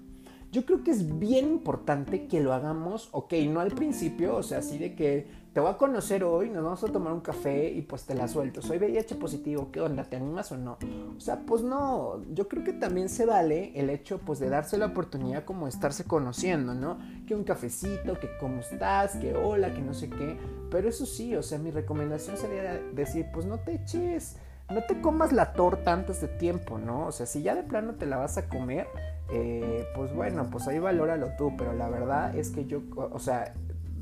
Yo 0.52 0.66
creo 0.66 0.84
que 0.84 0.90
es 0.90 1.18
bien 1.18 1.46
importante 1.48 2.26
que 2.28 2.40
lo 2.40 2.52
hagamos, 2.52 3.08
ok, 3.12 3.32
no 3.48 3.60
al 3.60 3.72
principio, 3.72 4.36
o 4.36 4.42
sea, 4.42 4.58
así 4.58 4.78
de 4.78 4.94
que 4.94 5.26
te 5.56 5.60
voy 5.60 5.70
a 5.70 5.78
conocer 5.78 6.22
hoy, 6.22 6.50
nos 6.50 6.62
vamos 6.62 6.84
a 6.84 6.88
tomar 6.88 7.14
un 7.14 7.22
café 7.22 7.70
y 7.70 7.80
pues 7.80 8.04
te 8.04 8.14
la 8.14 8.28
suelto. 8.28 8.60
Soy 8.60 8.76
VIH 8.76 9.14
positivo, 9.14 9.70
¿qué 9.72 9.80
onda? 9.80 10.04
¿Te 10.04 10.16
animas 10.16 10.52
o 10.52 10.58
no? 10.58 10.76
O 11.16 11.18
sea, 11.18 11.46
pues 11.46 11.62
no, 11.62 12.22
yo 12.34 12.46
creo 12.46 12.62
que 12.62 12.74
también 12.74 13.08
se 13.08 13.24
vale 13.24 13.72
el 13.74 13.88
hecho 13.88 14.18
pues 14.18 14.38
de 14.38 14.50
darse 14.50 14.76
la 14.76 14.84
oportunidad 14.84 15.46
como 15.46 15.64
de 15.64 15.70
estarse 15.70 16.04
conociendo, 16.04 16.74
¿no? 16.74 16.98
Que 17.26 17.34
un 17.34 17.42
cafecito, 17.42 18.20
que 18.20 18.28
cómo 18.38 18.60
estás, 18.60 19.16
que 19.16 19.34
hola, 19.34 19.72
que 19.72 19.80
no 19.80 19.94
sé 19.94 20.10
qué. 20.10 20.36
Pero 20.70 20.90
eso 20.90 21.06
sí, 21.06 21.34
o 21.34 21.42
sea, 21.42 21.58
mi 21.58 21.70
recomendación 21.70 22.36
sería 22.36 22.78
decir, 22.92 23.24
pues 23.32 23.46
no 23.46 23.58
te 23.58 23.76
eches, 23.76 24.36
no 24.68 24.84
te 24.84 25.00
comas 25.00 25.32
la 25.32 25.54
torta 25.54 25.94
antes 25.94 26.20
de 26.20 26.28
tiempo, 26.28 26.76
¿no? 26.76 27.06
O 27.06 27.12
sea, 27.12 27.24
si 27.24 27.42
ya 27.42 27.54
de 27.54 27.62
plano 27.62 27.94
te 27.94 28.04
la 28.04 28.18
vas 28.18 28.36
a 28.36 28.50
comer, 28.50 28.88
eh, 29.30 29.86
pues 29.94 30.14
bueno, 30.14 30.48
pues 30.50 30.68
ahí 30.68 30.78
valóralo 30.78 31.28
tú, 31.38 31.54
pero 31.56 31.72
la 31.72 31.88
verdad 31.88 32.36
es 32.36 32.50
que 32.50 32.66
yo, 32.66 32.82
o 32.94 33.18
sea, 33.18 33.54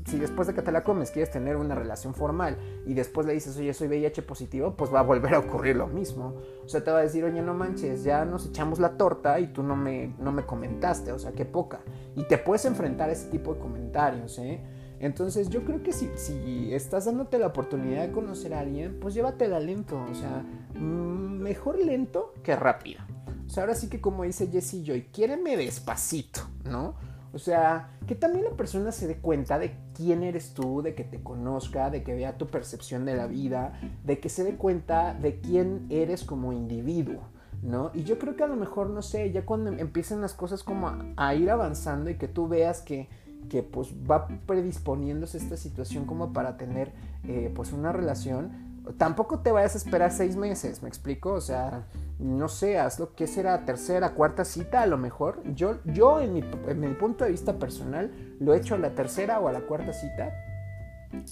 si 0.05 0.19
después 0.19 0.47
de 0.47 0.53
que 0.53 0.61
te 0.61 0.71
la 0.71 0.83
comes 0.83 1.09
quieres 1.09 1.31
tener 1.31 1.55
una 1.55 1.73
relación 1.73 2.13
formal 2.13 2.57
y 2.85 2.93
después 2.93 3.25
le 3.25 3.33
dices, 3.33 3.57
oye, 3.57 3.73
soy 3.73 3.87
VIH 3.87 4.21
positivo, 4.21 4.75
pues 4.75 4.93
va 4.93 4.99
a 4.99 5.03
volver 5.03 5.33
a 5.33 5.39
ocurrir 5.39 5.75
lo 5.75 5.87
mismo. 5.87 6.35
O 6.63 6.69
sea, 6.69 6.83
te 6.83 6.91
va 6.91 6.99
a 6.99 7.01
decir, 7.01 7.23
oye, 7.23 7.41
no 7.41 7.55
manches, 7.55 8.03
ya 8.03 8.23
nos 8.23 8.45
echamos 8.45 8.79
la 8.79 8.97
torta 8.97 9.39
y 9.39 9.47
tú 9.47 9.63
no 9.63 9.75
me, 9.75 10.13
no 10.19 10.31
me 10.31 10.45
comentaste, 10.45 11.11
o 11.11 11.17
sea, 11.17 11.31
qué 11.31 11.45
poca. 11.45 11.79
Y 12.15 12.23
te 12.23 12.37
puedes 12.37 12.65
enfrentar 12.65 13.09
a 13.09 13.13
ese 13.13 13.29
tipo 13.29 13.55
de 13.55 13.59
comentarios, 13.59 14.37
¿eh? 14.37 14.61
Entonces 14.99 15.49
yo 15.49 15.65
creo 15.65 15.83
que 15.83 15.91
si, 15.91 16.09
si 16.15 16.73
estás 16.73 17.05
dándote 17.05 17.37
la 17.37 17.47
oportunidad 17.47 18.03
de 18.07 18.11
conocer 18.11 18.53
a 18.53 18.59
alguien, 18.59 18.99
pues 19.01 19.13
llévatela 19.13 19.59
lento, 19.59 19.99
o 20.09 20.15
sea, 20.15 20.45
mm, 20.75 21.39
mejor 21.39 21.79
lento 21.79 22.33
que 22.43 22.55
rápido. 22.55 23.01
O 23.45 23.49
sea, 23.49 23.63
ahora 23.63 23.75
sí 23.75 23.89
que 23.89 23.99
como 23.99 24.23
dice 24.23 24.47
Jessie 24.47 24.83
Joy, 24.85 25.07
quiéreme 25.11 25.57
despacito, 25.57 26.41
¿no? 26.63 26.95
O 27.35 27.39
sea, 27.39 27.89
que 28.07 28.15
también 28.15 28.45
la 28.45 28.51
persona 28.51 28.93
se 28.93 29.07
dé 29.07 29.17
cuenta 29.17 29.59
de 29.59 29.75
quién 29.93 30.23
eres 30.23 30.53
tú, 30.53 30.81
de 30.81 30.95
que 30.95 31.03
te 31.03 31.21
conozca, 31.21 31.89
de 31.89 32.01
que 32.01 32.15
vea 32.15 32.37
tu 32.37 32.47
percepción 32.47 33.03
de 33.03 33.13
la 33.13 33.27
vida, 33.27 33.77
de 34.05 34.21
que 34.21 34.29
se 34.29 34.45
dé 34.45 34.55
cuenta 34.55 35.13
de 35.13 35.41
quién 35.41 35.85
eres 35.89 36.23
como 36.23 36.53
individuo, 36.53 37.23
¿no? 37.61 37.91
Y 37.93 38.03
yo 38.03 38.19
creo 38.19 38.37
que 38.37 38.43
a 38.43 38.47
lo 38.47 38.55
mejor, 38.55 38.89
no 38.89 39.01
sé, 39.01 39.33
ya 39.33 39.45
cuando 39.45 39.69
empiecen 39.71 40.21
las 40.21 40.33
cosas 40.33 40.63
como 40.63 40.93
a, 41.17 41.35
ir 41.35 41.51
avanzando 41.51 42.09
y 42.09 42.15
que 42.15 42.29
tú 42.29 42.47
veas 42.47 42.79
que, 42.79 43.09
que 43.49 43.63
pues 43.63 43.89
va 44.09 44.29
predisponiéndose 44.45 45.37
esta 45.37 45.57
situación 45.57 46.05
como 46.05 46.31
para 46.31 46.55
tener 46.55 46.93
eh, 47.27 47.51
pues 47.53 47.73
una 47.73 47.91
relación, 47.91 48.51
tampoco 48.97 49.39
te 49.39 49.51
vayas 49.51 49.75
a 49.75 49.77
esperar 49.77 50.13
seis 50.13 50.37
meses, 50.37 50.81
¿me 50.81 50.87
explico? 50.87 51.33
O 51.33 51.41
sea, 51.41 51.85
no 52.19 52.47
sé, 52.47 52.77
lo 52.99 53.13
que 53.13 53.27
será 53.27 53.65
tercera, 53.65 54.13
cuarta 54.13 54.45
cita 54.45 54.81
a 54.81 54.87
lo 54.87 54.97
mejor. 54.97 55.41
Yo, 55.53 55.79
yo 55.85 56.21
en, 56.21 56.33
mi, 56.33 56.43
en 56.67 56.79
mi 56.79 56.87
punto 56.93 57.25
de 57.25 57.31
vista 57.31 57.59
personal 57.59 58.11
lo 58.39 58.53
he 58.53 58.57
hecho 58.57 58.75
a 58.75 58.77
la 58.77 58.95
tercera 58.95 59.39
o 59.39 59.47
a 59.47 59.51
la 59.51 59.61
cuarta 59.61 59.93
cita. 59.93 60.33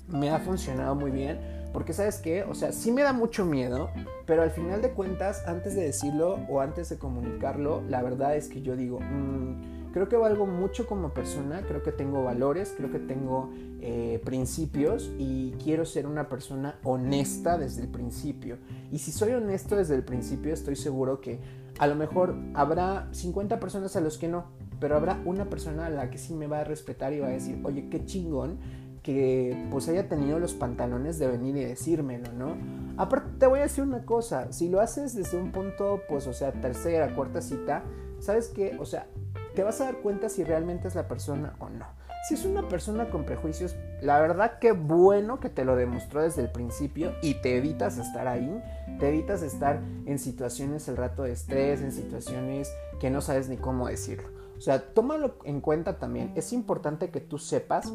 Me 0.08 0.30
ha 0.30 0.40
funcionado 0.40 0.96
muy 0.96 1.12
bien. 1.12 1.64
Porque 1.74 1.92
sabes 1.92 2.20
qué, 2.20 2.44
o 2.44 2.54
sea, 2.54 2.72
sí 2.72 2.92
me 2.92 3.02
da 3.02 3.14
mucho 3.14 3.46
miedo, 3.46 3.90
pero 4.28 4.44
al 4.44 4.52
final 4.52 4.84
de 4.84 4.92
cuentas, 4.92 5.44
antes 5.48 5.74
de 5.76 5.82
decirlo 5.82 6.40
o 6.48 6.62
antes 6.62 6.88
de 6.90 7.00
comunicarlo, 7.00 7.82
la 7.90 8.04
verdad 8.04 8.36
es 8.36 8.48
que 8.48 8.62
yo 8.62 8.76
digo, 8.76 9.00
mmm, 9.00 9.83
creo 9.94 10.10
que 10.10 10.18
valgo 10.18 10.48
mucho 10.48 10.88
como 10.88 11.14
persona, 11.14 11.62
creo 11.68 11.84
que 11.84 11.92
tengo 11.92 12.24
valores, 12.24 12.74
creo 12.76 12.92
que 12.92 13.00
tengo 13.00 13.52
eh, 13.80 14.20
principios 14.26 15.12
y 15.20 15.52
quiero 15.64 15.86
ser 15.86 16.08
una 16.08 16.28
persona 16.28 16.80
honesta 16.84 17.58
desde 17.58 17.84
el 17.84 17.90
principio. 17.90 18.58
Y 18.92 18.98
si 18.98 19.12
soy 19.12 19.34
honesto 19.34 19.76
desde 19.76 19.96
el 19.96 20.04
principio, 20.04 20.54
estoy 20.54 20.76
seguro 20.76 21.22
que 21.22 21.40
a 21.78 21.88
lo 21.88 21.96
mejor 21.96 22.36
habrá 22.56 23.08
50 23.12 23.60
personas 23.60 23.96
a 23.96 24.02
los 24.02 24.18
que 24.18 24.28
no, 24.28 24.46
pero 24.80 24.96
habrá 24.96 25.22
una 25.26 25.50
persona 25.50 25.86
a 25.86 25.90
la 25.90 26.10
que 26.10 26.18
sí 26.18 26.34
me 26.34 26.48
va 26.48 26.62
a 26.62 26.64
respetar 26.64 27.14
y 27.14 27.20
va 27.20 27.28
a 27.28 27.32
decir, 27.32 27.62
oye, 27.64 27.88
qué 27.90 28.04
chingón 28.04 28.58
que 29.04 29.68
pues 29.70 29.90
haya 29.90 30.08
tenido 30.08 30.40
los 30.40 30.54
pantalones 30.54 31.20
de 31.20 31.28
venir 31.28 31.58
y 31.58 31.66
decírmelo, 31.66 32.32
¿no? 32.32 32.56
Aparte 32.98 33.32
te 33.38 33.48
voy 33.48 33.60
a 33.60 33.64
decir 33.64 33.84
una 33.84 34.06
cosa, 34.06 34.52
si 34.54 34.70
lo 34.70 34.80
haces 34.80 35.14
desde 35.14 35.38
un 35.38 35.52
punto, 35.52 36.02
pues, 36.08 36.26
o 36.26 36.34
sea, 36.34 36.54
tercera, 36.54 37.14
cuarta 37.14 37.42
cita, 37.42 37.84
¿sabes 38.20 38.48
qué? 38.48 38.78
O 38.80 38.86
sea, 38.86 39.08
te 39.54 39.64
vas 39.64 39.82
a 39.82 39.86
dar 39.86 39.98
cuenta 39.98 40.30
si 40.30 40.44
realmente 40.44 40.88
es 40.88 40.96
la 40.96 41.08
persona 41.08 41.56
o 41.60 41.70
no. 41.70 41.86
Si 42.28 42.36
es 42.36 42.46
una 42.46 42.70
persona 42.70 43.10
con 43.10 43.26
prejuicios, 43.26 43.76
la 44.02 44.20
verdad 44.22 44.60
que 44.60 44.72
bueno 44.72 45.42
que 45.42 45.50
te 45.50 45.66
lo 45.66 45.76
demostró 45.76 46.22
desde 46.22 46.42
el 46.42 46.50
principio 46.50 47.14
y 47.22 47.36
te 47.42 47.58
evitas 47.58 47.98
estar 47.98 48.28
ahí, 48.30 48.64
te 48.98 49.10
evitas 49.10 49.42
estar 49.42 49.82
en 50.06 50.18
situaciones 50.20 50.88
el 50.88 50.96
rato 50.96 51.24
de 51.24 51.34
estrés, 51.34 51.82
en 51.82 51.92
situaciones 51.92 52.74
que 53.02 53.10
no 53.10 53.20
sabes 53.20 53.50
ni 53.50 53.58
cómo 53.58 53.88
decirlo. 53.88 54.30
O 54.58 54.62
sea, 54.62 54.94
tómalo 54.94 55.36
en 55.44 55.60
cuenta 55.60 56.00
también. 56.00 56.32
Es 56.36 56.54
importante 56.54 57.10
que 57.10 57.20
tú 57.20 57.38
sepas 57.38 57.92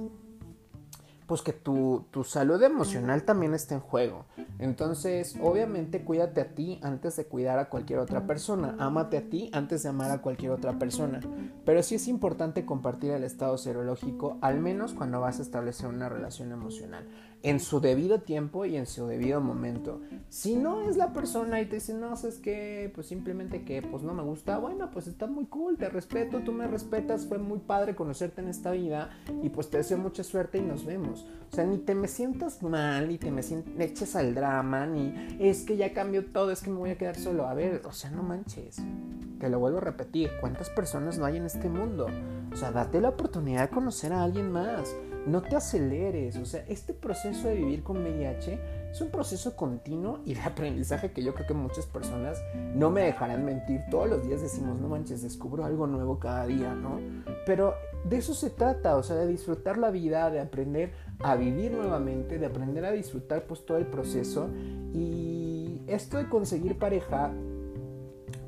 pues 1.29 1.43
que 1.43 1.53
tu, 1.53 2.07
tu, 2.11 2.25
salud 2.25 2.61
emocional 2.63 3.23
también 3.23 3.53
está 3.53 3.75
en 3.75 3.83
juego. 3.83 4.25
Entonces, 4.59 5.37
obviamente, 5.43 6.03
cuídate 6.03 6.41
a 6.41 6.55
ti 6.55 6.81
antes 6.83 7.17
de 7.17 7.27
cuidar 7.27 7.59
a 7.59 7.69
cualquier 7.69 7.99
otra 7.99 8.27
persona. 8.27 8.75
Ámate 8.79 9.19
a 9.19 9.29
ti 9.29 9.51
antes 9.53 9.83
de 9.83 9.91
amar 9.91 10.11
a 10.11 10.23
cualquier 10.23 10.53
otra 10.53 10.79
persona. 10.79 11.21
Pero 11.67 11.83
sí 11.83 11.97
es 11.97 12.09
importante 12.09 12.65
compartir 12.65 13.11
el 13.11 13.25
estado 13.25 13.59
serológico, 13.59 14.39
al 14.41 14.59
menos 14.59 14.95
cuando 14.95 15.21
vas 15.21 15.39
a 15.39 15.43
establecer 15.43 15.91
una 15.91 16.09
relación 16.09 16.51
emocional 16.51 17.07
en 17.43 17.61
su 17.61 17.81
debido 17.81 18.21
tiempo 18.21 18.65
y 18.65 18.77
en 18.77 18.87
su 18.87 19.07
debido 19.07 19.41
momento. 19.41 20.01
Si 20.29 20.57
no 20.57 20.83
es 20.83 20.97
la 20.97 21.13
persona 21.13 21.61
y 21.61 21.67
te 21.67 21.77
dice, 21.77 21.95
no, 21.95 22.13
es 22.15 22.39
que, 22.39 22.91
pues 22.95 23.07
simplemente 23.07 23.65
que, 23.65 23.81
pues 23.83 24.03
no 24.03 24.13
me 24.13 24.23
gusta, 24.23 24.59
bueno, 24.59 24.91
pues 24.91 25.07
está 25.07 25.27
muy 25.27 25.47
cool, 25.47 25.77
te 25.79 25.89
respeto, 25.89 26.41
tú 26.41 26.53
me 26.53 26.67
respetas, 26.67 27.27
fue 27.27 27.39
muy 27.39 27.61
padre 27.61 27.95
conocerte 27.95 28.41
en 28.41 28.49
esta 28.49 28.73
vida 28.73 29.11
y 29.43 29.51
pues 29.51 29.71
te 29.71 29.79
deseo 29.79 29.99
mucha 29.99 30.25
suerte 30.25 30.59
y 30.59 30.63
nos 30.63 30.85
vemos. 30.85 31.27
O 31.51 31.55
sea, 31.55 31.65
ni 31.65 31.79
te 31.79 31.95
me 31.95 32.09
sientas 32.09 32.63
mal, 32.63 33.09
ni 33.09 33.19
te 33.19 33.31
me, 33.31 33.41
eches 33.79 34.17
al 34.17 34.35
drama, 34.35 34.87
ni 34.87 35.15
es 35.39 35.63
que 35.63 35.77
ya 35.77 35.93
cambió 35.93 36.27
todo, 36.27 36.51
es 36.51 36.63
que 36.63 36.71
me 36.71 36.77
voy 36.77 36.91
a 36.91 36.99
quedar 36.99 37.17
solo. 37.17 37.47
A 37.47 37.55
ver, 37.55 37.83
o 37.85 37.93
sea, 37.93 38.11
no 38.11 38.23
manches. 38.23 38.77
Que 39.39 39.49
lo 39.49 39.61
vuelvo 39.61 39.79
a 39.79 39.83
repetir, 39.83 40.31
¿cuántas 40.41 40.69
personas 40.71 41.17
no 41.19 41.25
hay 41.25 41.37
en 41.37 41.47
este 41.47 41.69
mundo? 41.69 42.09
O 42.53 42.57
sea, 42.57 42.73
date 42.73 43.01
la 43.01 43.11
oportunidad 43.11 43.63
de 43.63 43.69
conocer 43.69 44.13
a 44.13 44.25
alguien 44.25 44.51
más 44.51 44.95
no 45.29 45.43
te 45.43 45.57
aceleres, 45.57 46.37
o 46.37 46.45
sea, 46.45 46.65
este 46.69 46.95
proceso 46.95 47.49
de 47.49 47.55
vivir 47.55 47.83
con 47.83 47.99
VIH 48.03 48.59
es 48.91 49.01
un 49.01 49.11
proceso 49.11 49.55
continuo 49.57 50.21
y 50.25 50.35
de 50.35 50.41
aprendizaje 50.45 51.13
que 51.13 51.23
yo 51.23 51.35
creo 51.35 51.47
que 51.47 51.55
muchas 51.55 51.87
personas 51.87 52.43
no 52.75 52.91
me 52.91 53.03
dejarán 53.03 53.45
mentir. 53.45 53.83
Todos 53.91 54.09
los 54.09 54.27
días 54.27 54.41
decimos, 54.41 54.81
no 54.81 54.89
manches, 54.89 55.23
descubro 55.23 55.65
algo 55.65 55.87
nuevo 55.87 56.19
cada 56.19 56.47
día, 56.47 56.75
¿no? 56.75 56.99
Pero 57.47 57.75
de 58.05 58.19
eso 58.19 58.35
se 58.35 58.51
trata, 58.51 58.97
o 58.97 59.03
sea, 59.03 59.17
de 59.17 59.27
disfrutar 59.27 59.79
la 59.79 59.91
vida, 59.91 60.31
de 60.31 60.41
aprender 60.41 60.93
a 61.21 61.37
vivir 61.37 61.73
nuevamente, 61.73 62.39
de 62.39 62.47
aprender 62.47 62.85
a 62.85 62.93
disfrutar 62.93 63.45
pues 63.45 63.65
todo 63.67 63.79
el 63.79 63.87
proceso. 63.87 64.49
Y 64.93 65.83
esto 65.87 66.19
de 66.19 66.29
conseguir 66.29 66.79
pareja, 66.79 67.33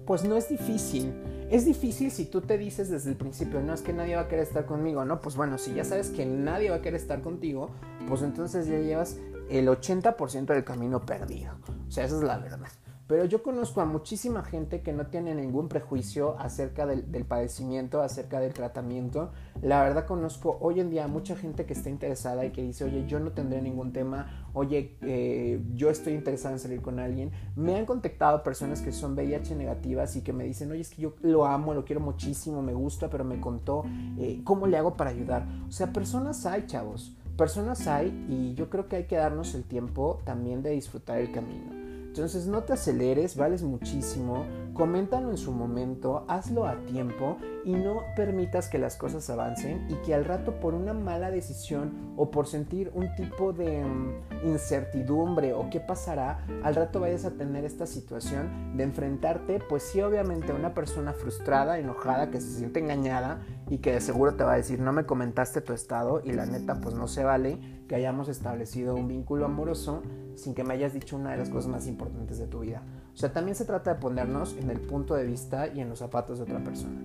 pues 0.06 0.25
no 0.25 0.37
es 0.37 0.49
difícil. 0.49 1.12
Es 1.50 1.64
difícil 1.64 2.12
si 2.12 2.26
tú 2.26 2.42
te 2.42 2.57
dices 2.57 2.90
desde 2.90 3.11
el 3.11 3.16
principio, 3.16 3.61
no 3.61 3.75
es 3.75 3.83
que 3.83 3.92
nadie 3.92 4.14
va 4.14 4.23
a 4.23 4.28
querer 4.28 4.45
estar 4.45 4.66
conmigo, 4.66 5.04
no, 5.04 5.21
pues 5.21 5.35
bueno, 5.35 5.59
si 5.59 5.75
ya 5.75 5.85
sabes 5.85 6.11
que 6.11 6.25
nadie 6.25 6.71
va 6.71 6.76
a 6.76 6.80
querer 6.80 7.00
estar 7.00 7.23
contigo, 7.23 7.71
pues 8.07 8.23
entonces 8.23 8.69
ya 8.69 8.78
llevas 8.78 9.16
el 9.49 9.66
80% 9.66 10.47
del 10.47 10.62
camino 10.62 11.04
perdido. 11.04 11.54
O 11.88 11.90
sea, 11.90 12.04
esa 12.04 12.19
es 12.19 12.23
la 12.23 12.38
verdad. 12.38 12.69
Pero 13.11 13.25
yo 13.25 13.43
conozco 13.43 13.81
a 13.81 13.87
muchísima 13.87 14.45
gente 14.45 14.83
que 14.83 14.93
no 14.93 15.09
tiene 15.09 15.35
ningún 15.35 15.69
prejuicio 15.69 16.38
acerca 16.38 16.87
del, 16.87 17.25
padecimiento, 17.25 18.02
acerca 18.02 18.38
del 18.38 18.55
tratamiento. 18.55 19.33
La 19.62 19.83
verdad 19.83 20.07
conozco 20.07 20.59
hoy 20.61 20.79
en 20.79 20.90
día 20.90 21.09
mucha 21.09 21.35
gente 21.35 21.67
que 21.67 21.73
está 21.73 21.90
interesada 21.90 22.45
y 22.47 22.50
que 22.50 22.62
dice, 22.62 22.85
oye, 22.85 23.07
yo 23.09 23.19
no 23.19 23.33
tendré 23.33 23.62
ningún 23.62 23.93
tema, 23.93 24.47
oye, 24.52 24.97
eh, 25.02 25.61
yo 25.75 25.90
estoy 25.90 26.12
interesada 26.12 26.55
en 26.55 26.61
salir 26.61 26.83
con 26.83 27.00
alguien. 27.00 27.33
Me 27.57 27.75
han 27.75 27.85
contactado 27.85 28.45
personas 28.45 28.81
que 28.81 28.93
son 28.93 29.14
VIH 29.14 29.57
negativas 29.57 30.14
y 30.14 30.23
que 30.23 30.33
me 30.33 30.45
dicen, 30.45 30.71
oye, 30.71 30.83
es 30.83 30.90
que 30.90 31.02
yo 31.02 31.17
lo 31.23 31.47
amo, 31.47 31.75
lo 31.75 31.85
quiero 31.85 32.00
muchísimo, 32.00 32.62
me 32.62 32.75
gusta, 32.75 33.11
pero 33.11 33.25
me 33.25 33.40
contó 33.40 33.83
eh, 34.21 34.40
cómo 34.45 34.69
le 34.69 34.76
hago 34.76 34.97
para 34.97 35.11
ayudar. 35.11 35.49
O 35.69 35.73
sea, 35.73 35.93
personas 35.93 36.47
hay, 36.47 36.64
chavos. 36.69 37.17
Personas 37.37 37.88
hay 37.88 38.26
y 38.29 38.55
yo 38.55 38.71
creo 38.71 38.87
que 38.87 38.95
hay 38.95 39.05
que 39.07 39.17
darnos 39.17 39.57
el 39.57 39.64
tiempo 39.64 40.21
también 40.25 40.62
de 40.62 40.71
disfrutar 40.71 41.19
el 41.19 41.33
camino. 41.33 41.79
Entonces 42.11 42.49
no 42.49 42.64
te 42.64 42.73
aceleres, 42.73 43.37
vales 43.37 43.62
muchísimo, 43.62 44.45
coméntalo 44.75 45.31
en 45.31 45.37
su 45.37 45.52
momento, 45.52 46.25
hazlo 46.26 46.67
a 46.67 46.75
tiempo 46.85 47.37
y 47.64 47.73
no 47.73 48.02
permitas 48.17 48.69
que 48.69 48.79
las 48.79 48.97
cosas 48.97 49.31
avancen 49.31 49.87
y 49.88 49.95
que 50.05 50.12
al 50.12 50.25
rato 50.25 50.59
por 50.59 50.75
una 50.75 50.93
mala 50.93 51.31
decisión 51.31 52.14
o 52.17 52.33
por 52.33 52.49
sentir 52.49 52.90
un 52.95 53.14
tipo 53.14 53.52
de 53.52 53.85
mm, 53.85 54.49
incertidumbre 54.49 55.52
o 55.52 55.71
qué 55.71 55.79
pasará, 55.79 56.45
al 56.64 56.75
rato 56.75 56.99
vayas 56.99 57.25
a 57.25 57.31
tener 57.31 57.64
esta 57.64 57.87
situación 57.87 58.76
de 58.76 58.83
enfrentarte, 58.83 59.61
pues 59.69 59.85
sí 59.85 60.02
obviamente 60.02 60.50
a 60.50 60.57
una 60.57 60.75
persona 60.75 61.12
frustrada, 61.12 61.79
enojada, 61.79 62.31
que 62.31 62.40
se 62.40 62.59
siente 62.59 62.81
engañada 62.81 63.40
y 63.69 63.79
que 63.79 63.93
de 63.93 64.00
seguro 64.00 64.35
te 64.35 64.43
va 64.43 64.55
a 64.55 64.57
decir 64.57 64.81
no 64.81 64.93
me 64.93 65.07
comentaste 65.07 65.61
tu 65.61 65.75
estado 65.75 66.23
y 66.25 66.33
la 66.33 66.45
neta 66.45 66.81
pues 66.81 66.97
no 66.97 67.07
se 67.07 67.23
vale 67.23 67.61
que 67.87 67.95
hayamos 67.95 68.29
establecido 68.29 68.97
un 68.97 69.07
vínculo 69.07 69.45
amoroso 69.45 70.02
sin 70.40 70.54
que 70.54 70.64
me 70.64 70.75
hayas 70.75 70.92
dicho 70.94 71.16
una 71.16 71.32
de 71.32 71.37
las 71.37 71.49
cosas 71.49 71.70
más 71.70 71.87
importantes 71.87 72.38
de 72.38 72.47
tu 72.47 72.61
vida. 72.61 72.82
O 73.14 73.16
sea, 73.16 73.32
también 73.32 73.54
se 73.54 73.64
trata 73.64 73.94
de 73.94 74.00
ponernos 74.00 74.56
en 74.56 74.70
el 74.70 74.80
punto 74.80 75.14
de 75.14 75.25
vista 75.25 75.68
y 75.68 75.80
en 75.80 75.88
los 75.88 75.99
zapatos 75.99 76.38
de 76.38 76.44
otra 76.44 76.62
persona. 76.62 76.99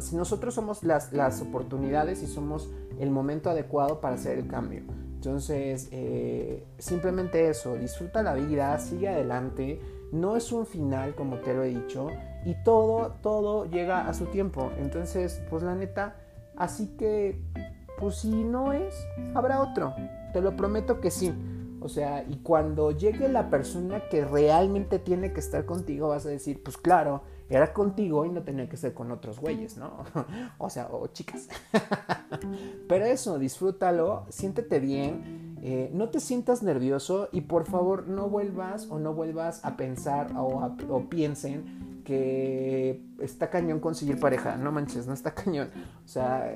si 0.00 0.16
nosotros 0.16 0.54
somos 0.54 0.84
las, 0.84 1.12
las 1.12 1.40
oportunidades 1.42 2.22
y 2.22 2.26
somos 2.26 2.70
el 2.98 3.10
momento 3.10 3.50
adecuado 3.50 4.00
para 4.00 4.14
hacer 4.14 4.38
el 4.38 4.46
cambio. 4.46 4.82
Entonces, 5.14 5.88
eh, 5.90 6.64
simplemente 6.78 7.48
eso, 7.48 7.74
disfruta 7.74 8.22
la 8.22 8.34
vida, 8.34 8.78
sigue 8.78 9.08
adelante, 9.08 9.80
no 10.12 10.36
es 10.36 10.52
un 10.52 10.64
final 10.64 11.14
como 11.14 11.38
te 11.38 11.54
lo 11.54 11.64
he 11.64 11.68
dicho 11.68 12.08
y 12.44 12.54
todo, 12.62 13.16
todo 13.20 13.66
llega 13.66 14.08
a 14.08 14.14
su 14.14 14.26
tiempo. 14.26 14.70
Entonces, 14.78 15.42
pues 15.50 15.62
la 15.62 15.74
neta, 15.74 16.16
así 16.56 16.96
que, 16.96 17.42
pues 17.98 18.16
si 18.18 18.44
no 18.44 18.72
es, 18.72 18.94
habrá 19.34 19.60
otro, 19.60 19.92
te 20.32 20.40
lo 20.40 20.56
prometo 20.56 21.00
que 21.00 21.10
sí. 21.10 21.34
O 21.80 21.88
sea, 21.88 22.24
y 22.28 22.36
cuando 22.36 22.90
llegue 22.90 23.28
la 23.28 23.50
persona 23.50 24.08
que 24.10 24.24
realmente 24.24 24.98
tiene 24.98 25.32
que 25.32 25.40
estar 25.40 25.64
contigo, 25.64 26.08
vas 26.08 26.26
a 26.26 26.28
decir, 26.28 26.62
pues 26.62 26.76
claro, 26.76 27.22
era 27.48 27.72
contigo 27.72 28.26
y 28.26 28.30
no 28.30 28.42
tenía 28.42 28.68
que 28.68 28.76
ser 28.76 28.94
con 28.94 29.10
otros 29.10 29.40
güeyes, 29.40 29.76
¿no? 29.76 30.04
o 30.58 30.70
sea, 30.70 30.88
o 30.90 31.06
chicas. 31.08 31.48
Pero 32.88 33.04
eso, 33.04 33.38
disfrútalo, 33.38 34.26
siéntete 34.28 34.80
bien, 34.80 35.56
eh, 35.62 35.90
no 35.92 36.10
te 36.10 36.20
sientas 36.20 36.62
nervioso 36.62 37.28
y 37.32 37.42
por 37.42 37.64
favor 37.64 38.08
no 38.08 38.28
vuelvas 38.28 38.88
o 38.90 38.98
no 38.98 39.14
vuelvas 39.14 39.64
a 39.64 39.76
pensar 39.76 40.32
o, 40.36 40.76
o 40.88 41.08
piensen 41.08 42.02
que 42.04 43.02
está 43.20 43.50
cañón 43.50 43.80
conseguir 43.80 44.18
pareja. 44.18 44.56
No 44.56 44.72
manches, 44.72 45.06
no 45.06 45.12
está 45.12 45.34
cañón. 45.34 45.70
O 46.04 46.08
sea 46.08 46.50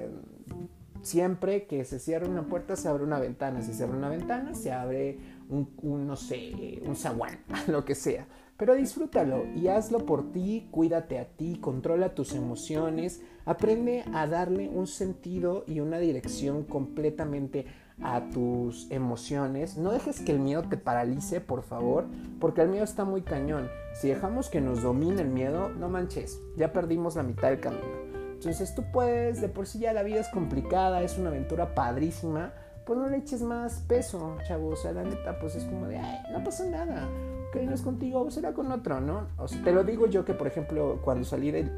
Siempre 1.03 1.67
que 1.67 1.85
se 1.85 1.99
cierra 1.99 2.29
una 2.29 2.47
puerta 2.47 2.77
se 2.77 2.89
abre 2.89 3.05
una 3.05 3.19
ventana. 3.19 3.63
Si 3.63 3.73
se 3.73 3.85
abre 3.85 3.97
una 3.97 4.09
ventana 4.09 4.55
se 4.55 4.73
abre 4.73 5.19
un, 5.49 6.07
no 6.07 6.17
sé, 6.17 6.81
un 6.87 6.97
zaguán, 6.97 7.39
lo 7.67 7.85
que 7.85 7.95
sea. 7.95 8.27
Pero 8.57 8.75
disfrútalo 8.75 9.45
y 9.57 9.69
hazlo 9.69 10.07
por 10.07 10.31
ti, 10.31 10.69
cuídate 10.71 11.19
a 11.19 11.25
ti, 11.25 11.59
controla 11.61 12.15
tus 12.15 12.33
emociones, 12.33 13.21
aprende 13.45 14.05
a 14.15 14.27
darle 14.29 14.69
un 14.69 14.87
sentido 14.87 15.65
y 15.67 15.81
una 15.81 15.99
dirección 15.99 16.63
completamente 16.63 17.67
a 18.03 18.31
tus 18.31 18.89
emociones. 18.91 19.77
No 19.77 19.91
dejes 19.91 20.21
que 20.21 20.33
el 20.33 20.39
miedo 20.39 20.63
te 20.63 20.77
paralice, 20.77 21.41
por 21.41 21.63
favor, 21.63 22.07
porque 22.39 22.63
el 22.63 22.69
miedo 22.69 22.85
está 22.85 23.05
muy 23.05 23.23
cañón. 23.23 23.69
Si 24.01 24.09
dejamos 24.09 24.49
que 24.49 24.61
nos 24.61 24.83
domine 24.83 25.23
el 25.23 25.29
miedo, 25.29 25.69
no 25.71 25.89
manches, 25.89 26.41
ya 26.57 26.73
perdimos 26.73 27.17
la 27.17 27.25
mitad 27.25 27.51
del 27.51 27.61
camino. 27.61 28.02
Entonces 28.43 28.75
tú 28.75 28.83
puedes, 28.91 29.41
de 29.41 29.49
por 29.49 29.69
sí 29.69 29.79
ya 29.79 29.93
la 29.93 30.03
vida 30.03 30.19
es 30.19 30.29
complicada, 30.29 31.01
es 31.03 31.17
una 31.17 31.29
aventura 31.29 31.77
padrísima, 31.77 32.53
pues 32.85 32.99
no 32.99 33.07
le 33.07 33.19
eches 33.19 33.41
más 33.41 33.85
peso, 33.87 34.37
chavos. 34.49 34.81
O 34.81 34.83
sea, 34.83 34.91
la 34.91 35.05
neta, 35.05 35.39
pues 35.39 35.55
es 35.55 35.65
como 35.65 35.87
de, 35.87 35.99
ay, 35.99 36.19
no 36.33 36.43
pasa 36.43 36.65
nada. 36.67 37.09
Que 37.53 37.63
no 37.63 37.73
es 37.73 37.83
contigo, 37.83 38.29
será 38.33 38.53
con 38.53 38.73
otro, 38.73 39.01
¿no? 39.01 39.29
O 39.39 39.47
sea, 39.47 39.63
te 39.63 39.71
lo 39.71 39.85
digo 39.85 40.09
yo 40.09 40.25
que, 40.25 40.35
por 40.35 40.49
ejemplo, 40.49 41.01
cuando 41.05 41.25
salí 41.25 41.53
del 41.53 41.71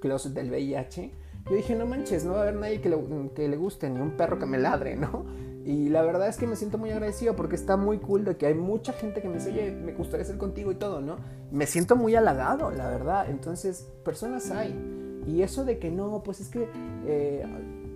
closet 0.00 0.34
del 0.34 0.50
VIH, 0.50 1.10
yo 1.50 1.56
dije, 1.56 1.74
no 1.74 1.84
manches, 1.84 2.24
no 2.24 2.34
va 2.34 2.38
a 2.38 2.42
haber 2.42 2.54
nadie 2.54 2.80
que 2.80 2.88
le, 2.88 2.98
que 3.34 3.48
le 3.48 3.56
guste, 3.56 3.90
ni 3.90 4.00
un 4.00 4.12
perro 4.12 4.38
que 4.38 4.46
me 4.46 4.58
ladre, 4.58 4.94
¿no? 4.94 5.24
Y 5.64 5.88
la 5.88 6.02
verdad 6.02 6.28
es 6.28 6.36
que 6.36 6.46
me 6.46 6.54
siento 6.54 6.78
muy 6.78 6.90
agradecido 6.90 7.34
porque 7.34 7.56
está 7.56 7.76
muy 7.76 7.98
cool 7.98 8.24
de 8.24 8.36
que 8.36 8.46
hay 8.46 8.54
mucha 8.54 8.92
gente 8.92 9.20
que 9.20 9.28
me 9.28 9.34
dice, 9.34 9.50
oye, 9.50 9.72
me 9.72 9.94
gustaría 9.94 10.24
ser 10.24 10.38
contigo 10.38 10.70
y 10.70 10.76
todo, 10.76 11.00
¿no? 11.00 11.16
Me 11.50 11.66
siento 11.66 11.96
muy 11.96 12.14
halagado, 12.14 12.70
la 12.70 12.88
verdad. 12.88 13.28
Entonces, 13.28 13.88
personas 14.04 14.52
hay. 14.52 14.95
Y 15.26 15.42
eso 15.42 15.64
de 15.64 15.78
que 15.78 15.90
no, 15.90 16.22
pues 16.22 16.40
es 16.40 16.48
que 16.48 16.68
eh, 17.06 17.44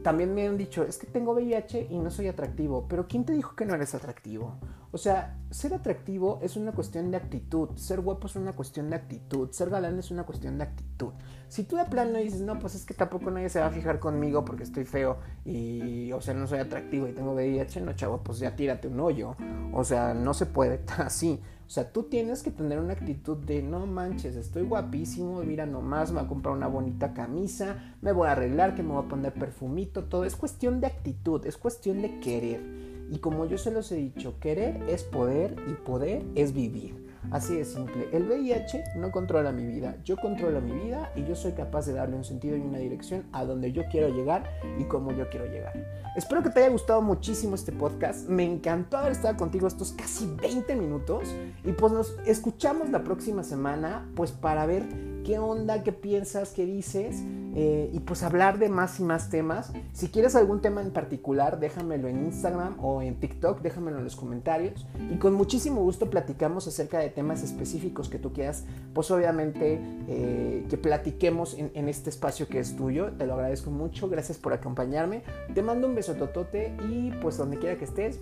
también 0.03 0.35
me 0.35 0.47
han 0.47 0.57
dicho, 0.57 0.83
es 0.83 0.99
que 0.99 1.07
tengo 1.07 1.33
VIH 1.33 1.88
y 1.90 1.99
no 1.99 2.11
soy 2.11 2.29
atractivo, 2.29 2.87
pero 2.88 3.07
¿quién 3.07 3.25
te 3.25 3.33
dijo 3.33 3.55
que 3.55 3.64
no 3.64 3.75
eres 3.75 3.95
atractivo? 3.95 4.55
O 4.92 4.98
sea, 4.98 5.38
ser 5.50 5.72
atractivo 5.72 6.40
es 6.42 6.57
una 6.57 6.72
cuestión 6.72 7.11
de 7.11 7.16
actitud, 7.16 7.70
ser 7.76 8.00
guapo 8.00 8.26
es 8.26 8.35
una 8.35 8.55
cuestión 8.55 8.90
de 8.90 8.96
actitud, 8.96 9.50
ser 9.53 9.70
galán 9.70 9.98
es 9.98 10.11
una 10.11 10.24
cuestión 10.24 10.59
de 10.59 10.64
actitud. 10.64 11.12
Si 11.48 11.64
tú 11.64 11.76
de 11.76 11.85
plano 11.85 12.18
dices, 12.18 12.40
no, 12.40 12.59
pues 12.59 12.74
es 12.74 12.85
que 12.85 12.94
tampoco 12.94 13.31
nadie 13.31 13.48
se 13.48 13.61
va 13.61 13.66
a 13.66 13.70
fijar 13.70 14.00
conmigo 14.00 14.44
porque 14.44 14.64
estoy 14.64 14.85
feo 14.85 15.18
y, 15.44 16.11
o 16.12 16.20
sea, 16.20 16.35
no 16.35 16.46
soy 16.46 16.59
atractivo 16.59 17.07
y 17.07 17.12
tengo 17.12 17.35
VIH, 17.35 17.81
no, 17.83 17.92
chavo, 17.92 18.18
pues 18.18 18.40
ya 18.40 18.57
tírate 18.57 18.88
un 18.88 18.98
hoyo. 18.98 19.37
O 19.72 19.85
sea, 19.85 20.12
no 20.12 20.35
se 20.35 20.46
puede 20.46 20.81
así. 20.98 21.40
O 21.66 21.72
sea, 21.72 21.92
tú 21.92 22.03
tienes 22.05 22.42
que 22.42 22.50
tener 22.50 22.81
una 22.81 22.94
actitud 22.94 23.37
de 23.37 23.62
no 23.62 23.87
manches, 23.87 24.35
estoy 24.35 24.64
guapísimo, 24.64 25.40
mira 25.44 25.66
nomás, 25.66 26.11
me 26.11 26.18
voy 26.18 26.24
a 26.24 26.29
comprar 26.29 26.57
una 26.57 26.66
bonita 26.66 27.14
camisa, 27.14 27.94
me 28.03 28.11
voy 28.11 28.26
a 28.26 28.33
arreglar, 28.33 28.74
que 28.74 28.83
me 28.83 28.92
voy 28.92 29.05
a 29.05 29.09
poner 29.09 29.33
perfumito, 29.33 30.03
todo. 30.07 30.24
Es 30.24 30.35
cuestión 30.35 30.81
de 30.81 30.88
actitud, 30.88 31.46
es 31.46 31.57
cuestión 31.57 32.03
de 32.03 32.18
querer. 32.18 32.89
Y 33.11 33.18
como 33.18 33.46
yo 33.46 33.59
se 33.59 33.70
los 33.70 33.90
he 33.92 33.96
dicho, 33.96 34.38
querer 34.40 34.83
es 34.88 35.03
poder 35.03 35.57
y 35.68 35.75
poder 35.75 36.25
es 36.35 36.53
vivir. 36.53 37.11
Así 37.31 37.57
de 37.57 37.64
simple. 37.64 38.09
El 38.12 38.25
VIH 38.25 38.85
no 38.96 39.12
controla 39.12 39.53
mi 39.53 39.66
vida. 39.66 39.96
Yo 40.05 40.16
controlo 40.16 40.61
mi 40.61 40.73
vida 40.73 41.12
y 41.14 41.25
yo 41.25 41.37
soy 41.37 41.53
capaz 41.53 41.87
de 41.87 41.92
darle 41.92 42.16
un 42.16 42.25
sentido 42.25 42.57
y 42.57 42.61
una 42.61 42.79
dirección 42.79 43.25
a 43.33 43.44
donde 43.44 43.73
yo 43.73 43.83
quiero 43.90 44.09
llegar 44.09 44.51
y 44.79 44.85
cómo 44.85 45.12
yo 45.12 45.29
quiero 45.29 45.46
llegar. 45.46 45.73
Espero 46.16 46.42
que 46.42 46.51
te 46.51 46.61
haya 46.61 46.70
gustado 46.70 47.03
muchísimo 47.03 47.55
este 47.55 47.73
podcast. 47.73 48.29
Me 48.29 48.44
encantó 48.44 48.96
haber 48.96 49.12
estado 49.12 49.37
contigo 49.37 49.66
estos 49.66 49.92
casi 49.92 50.27
20 50.40 50.75
minutos. 50.77 51.29
Y 51.64 51.73
pues 51.73 51.92
nos 51.92 52.16
escuchamos 52.27 52.90
la 52.90 53.05
próxima 53.05 53.44
semana 53.44 54.09
pues 54.16 54.33
para 54.33 54.66
ver 54.66 54.85
qué 55.25 55.38
onda, 55.38 55.83
qué 55.83 55.92
piensas, 55.92 56.53
qué 56.53 56.64
dices 56.64 57.23
eh, 57.55 57.91
y 57.93 58.01
pues 58.01 58.23
hablar 58.23 58.59
de 58.59 58.69
más 58.69 59.01
y 59.01 59.05
más 59.05 59.31
temas. 59.31 59.73
Si 59.93 60.09
quieres 60.09 60.37
algún 60.37 60.61
tema 60.61 60.83
en 60.83 60.91
particular, 60.91 61.59
déjamelo 61.61 62.09
en 62.09 62.25
Instagram 62.27 62.77
o 62.81 63.03
en 63.03 63.19
TikTok, 63.19 63.61
déjamelo 63.61 63.99
en 63.99 64.05
los 64.05 64.17
comentarios 64.17 64.87
y 65.11 65.17
con 65.17 65.35
muchísimo 65.35 65.83
gusto 65.83 66.11
platicamos 66.11 66.67
acerca 66.67 66.99
de 66.99 67.11
temas 67.11 67.43
específicos 67.43 68.09
que 68.09 68.19
tú 68.19 68.33
quieras, 68.33 68.65
pues 68.95 69.11
obviamente 69.11 69.81
eh, 70.09 70.67
que 70.69 70.77
platiquemos 70.77 71.55
en, 71.55 71.71
en, 71.75 71.89
este 71.89 72.11
espacio 72.11 72.49
que 72.49 72.61
es 72.61 72.77
tuyo. 72.77 73.13
Te 73.13 73.27
lo 73.27 73.35
agradezco 73.35 73.71
mucho, 73.71 74.09
gracias 74.09 74.39
por 74.39 74.53
acompañarme. 74.53 75.23
Te 75.55 75.63
mando 75.63 75.89
un 75.89 75.95
beso 75.95 76.15
totote 76.15 76.75
y 76.89 77.11
pues 77.21 77.37
donde 77.37 77.59
quiera 77.59 77.77
que 77.77 77.85
estés, 77.85 78.21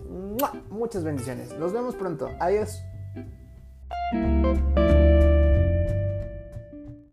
muchas 0.70 1.04
bendiciones. 1.04 1.56
Nos 1.58 1.72
vemos 1.72 1.94
pronto. 1.94 2.28
Adiós. 2.40 2.82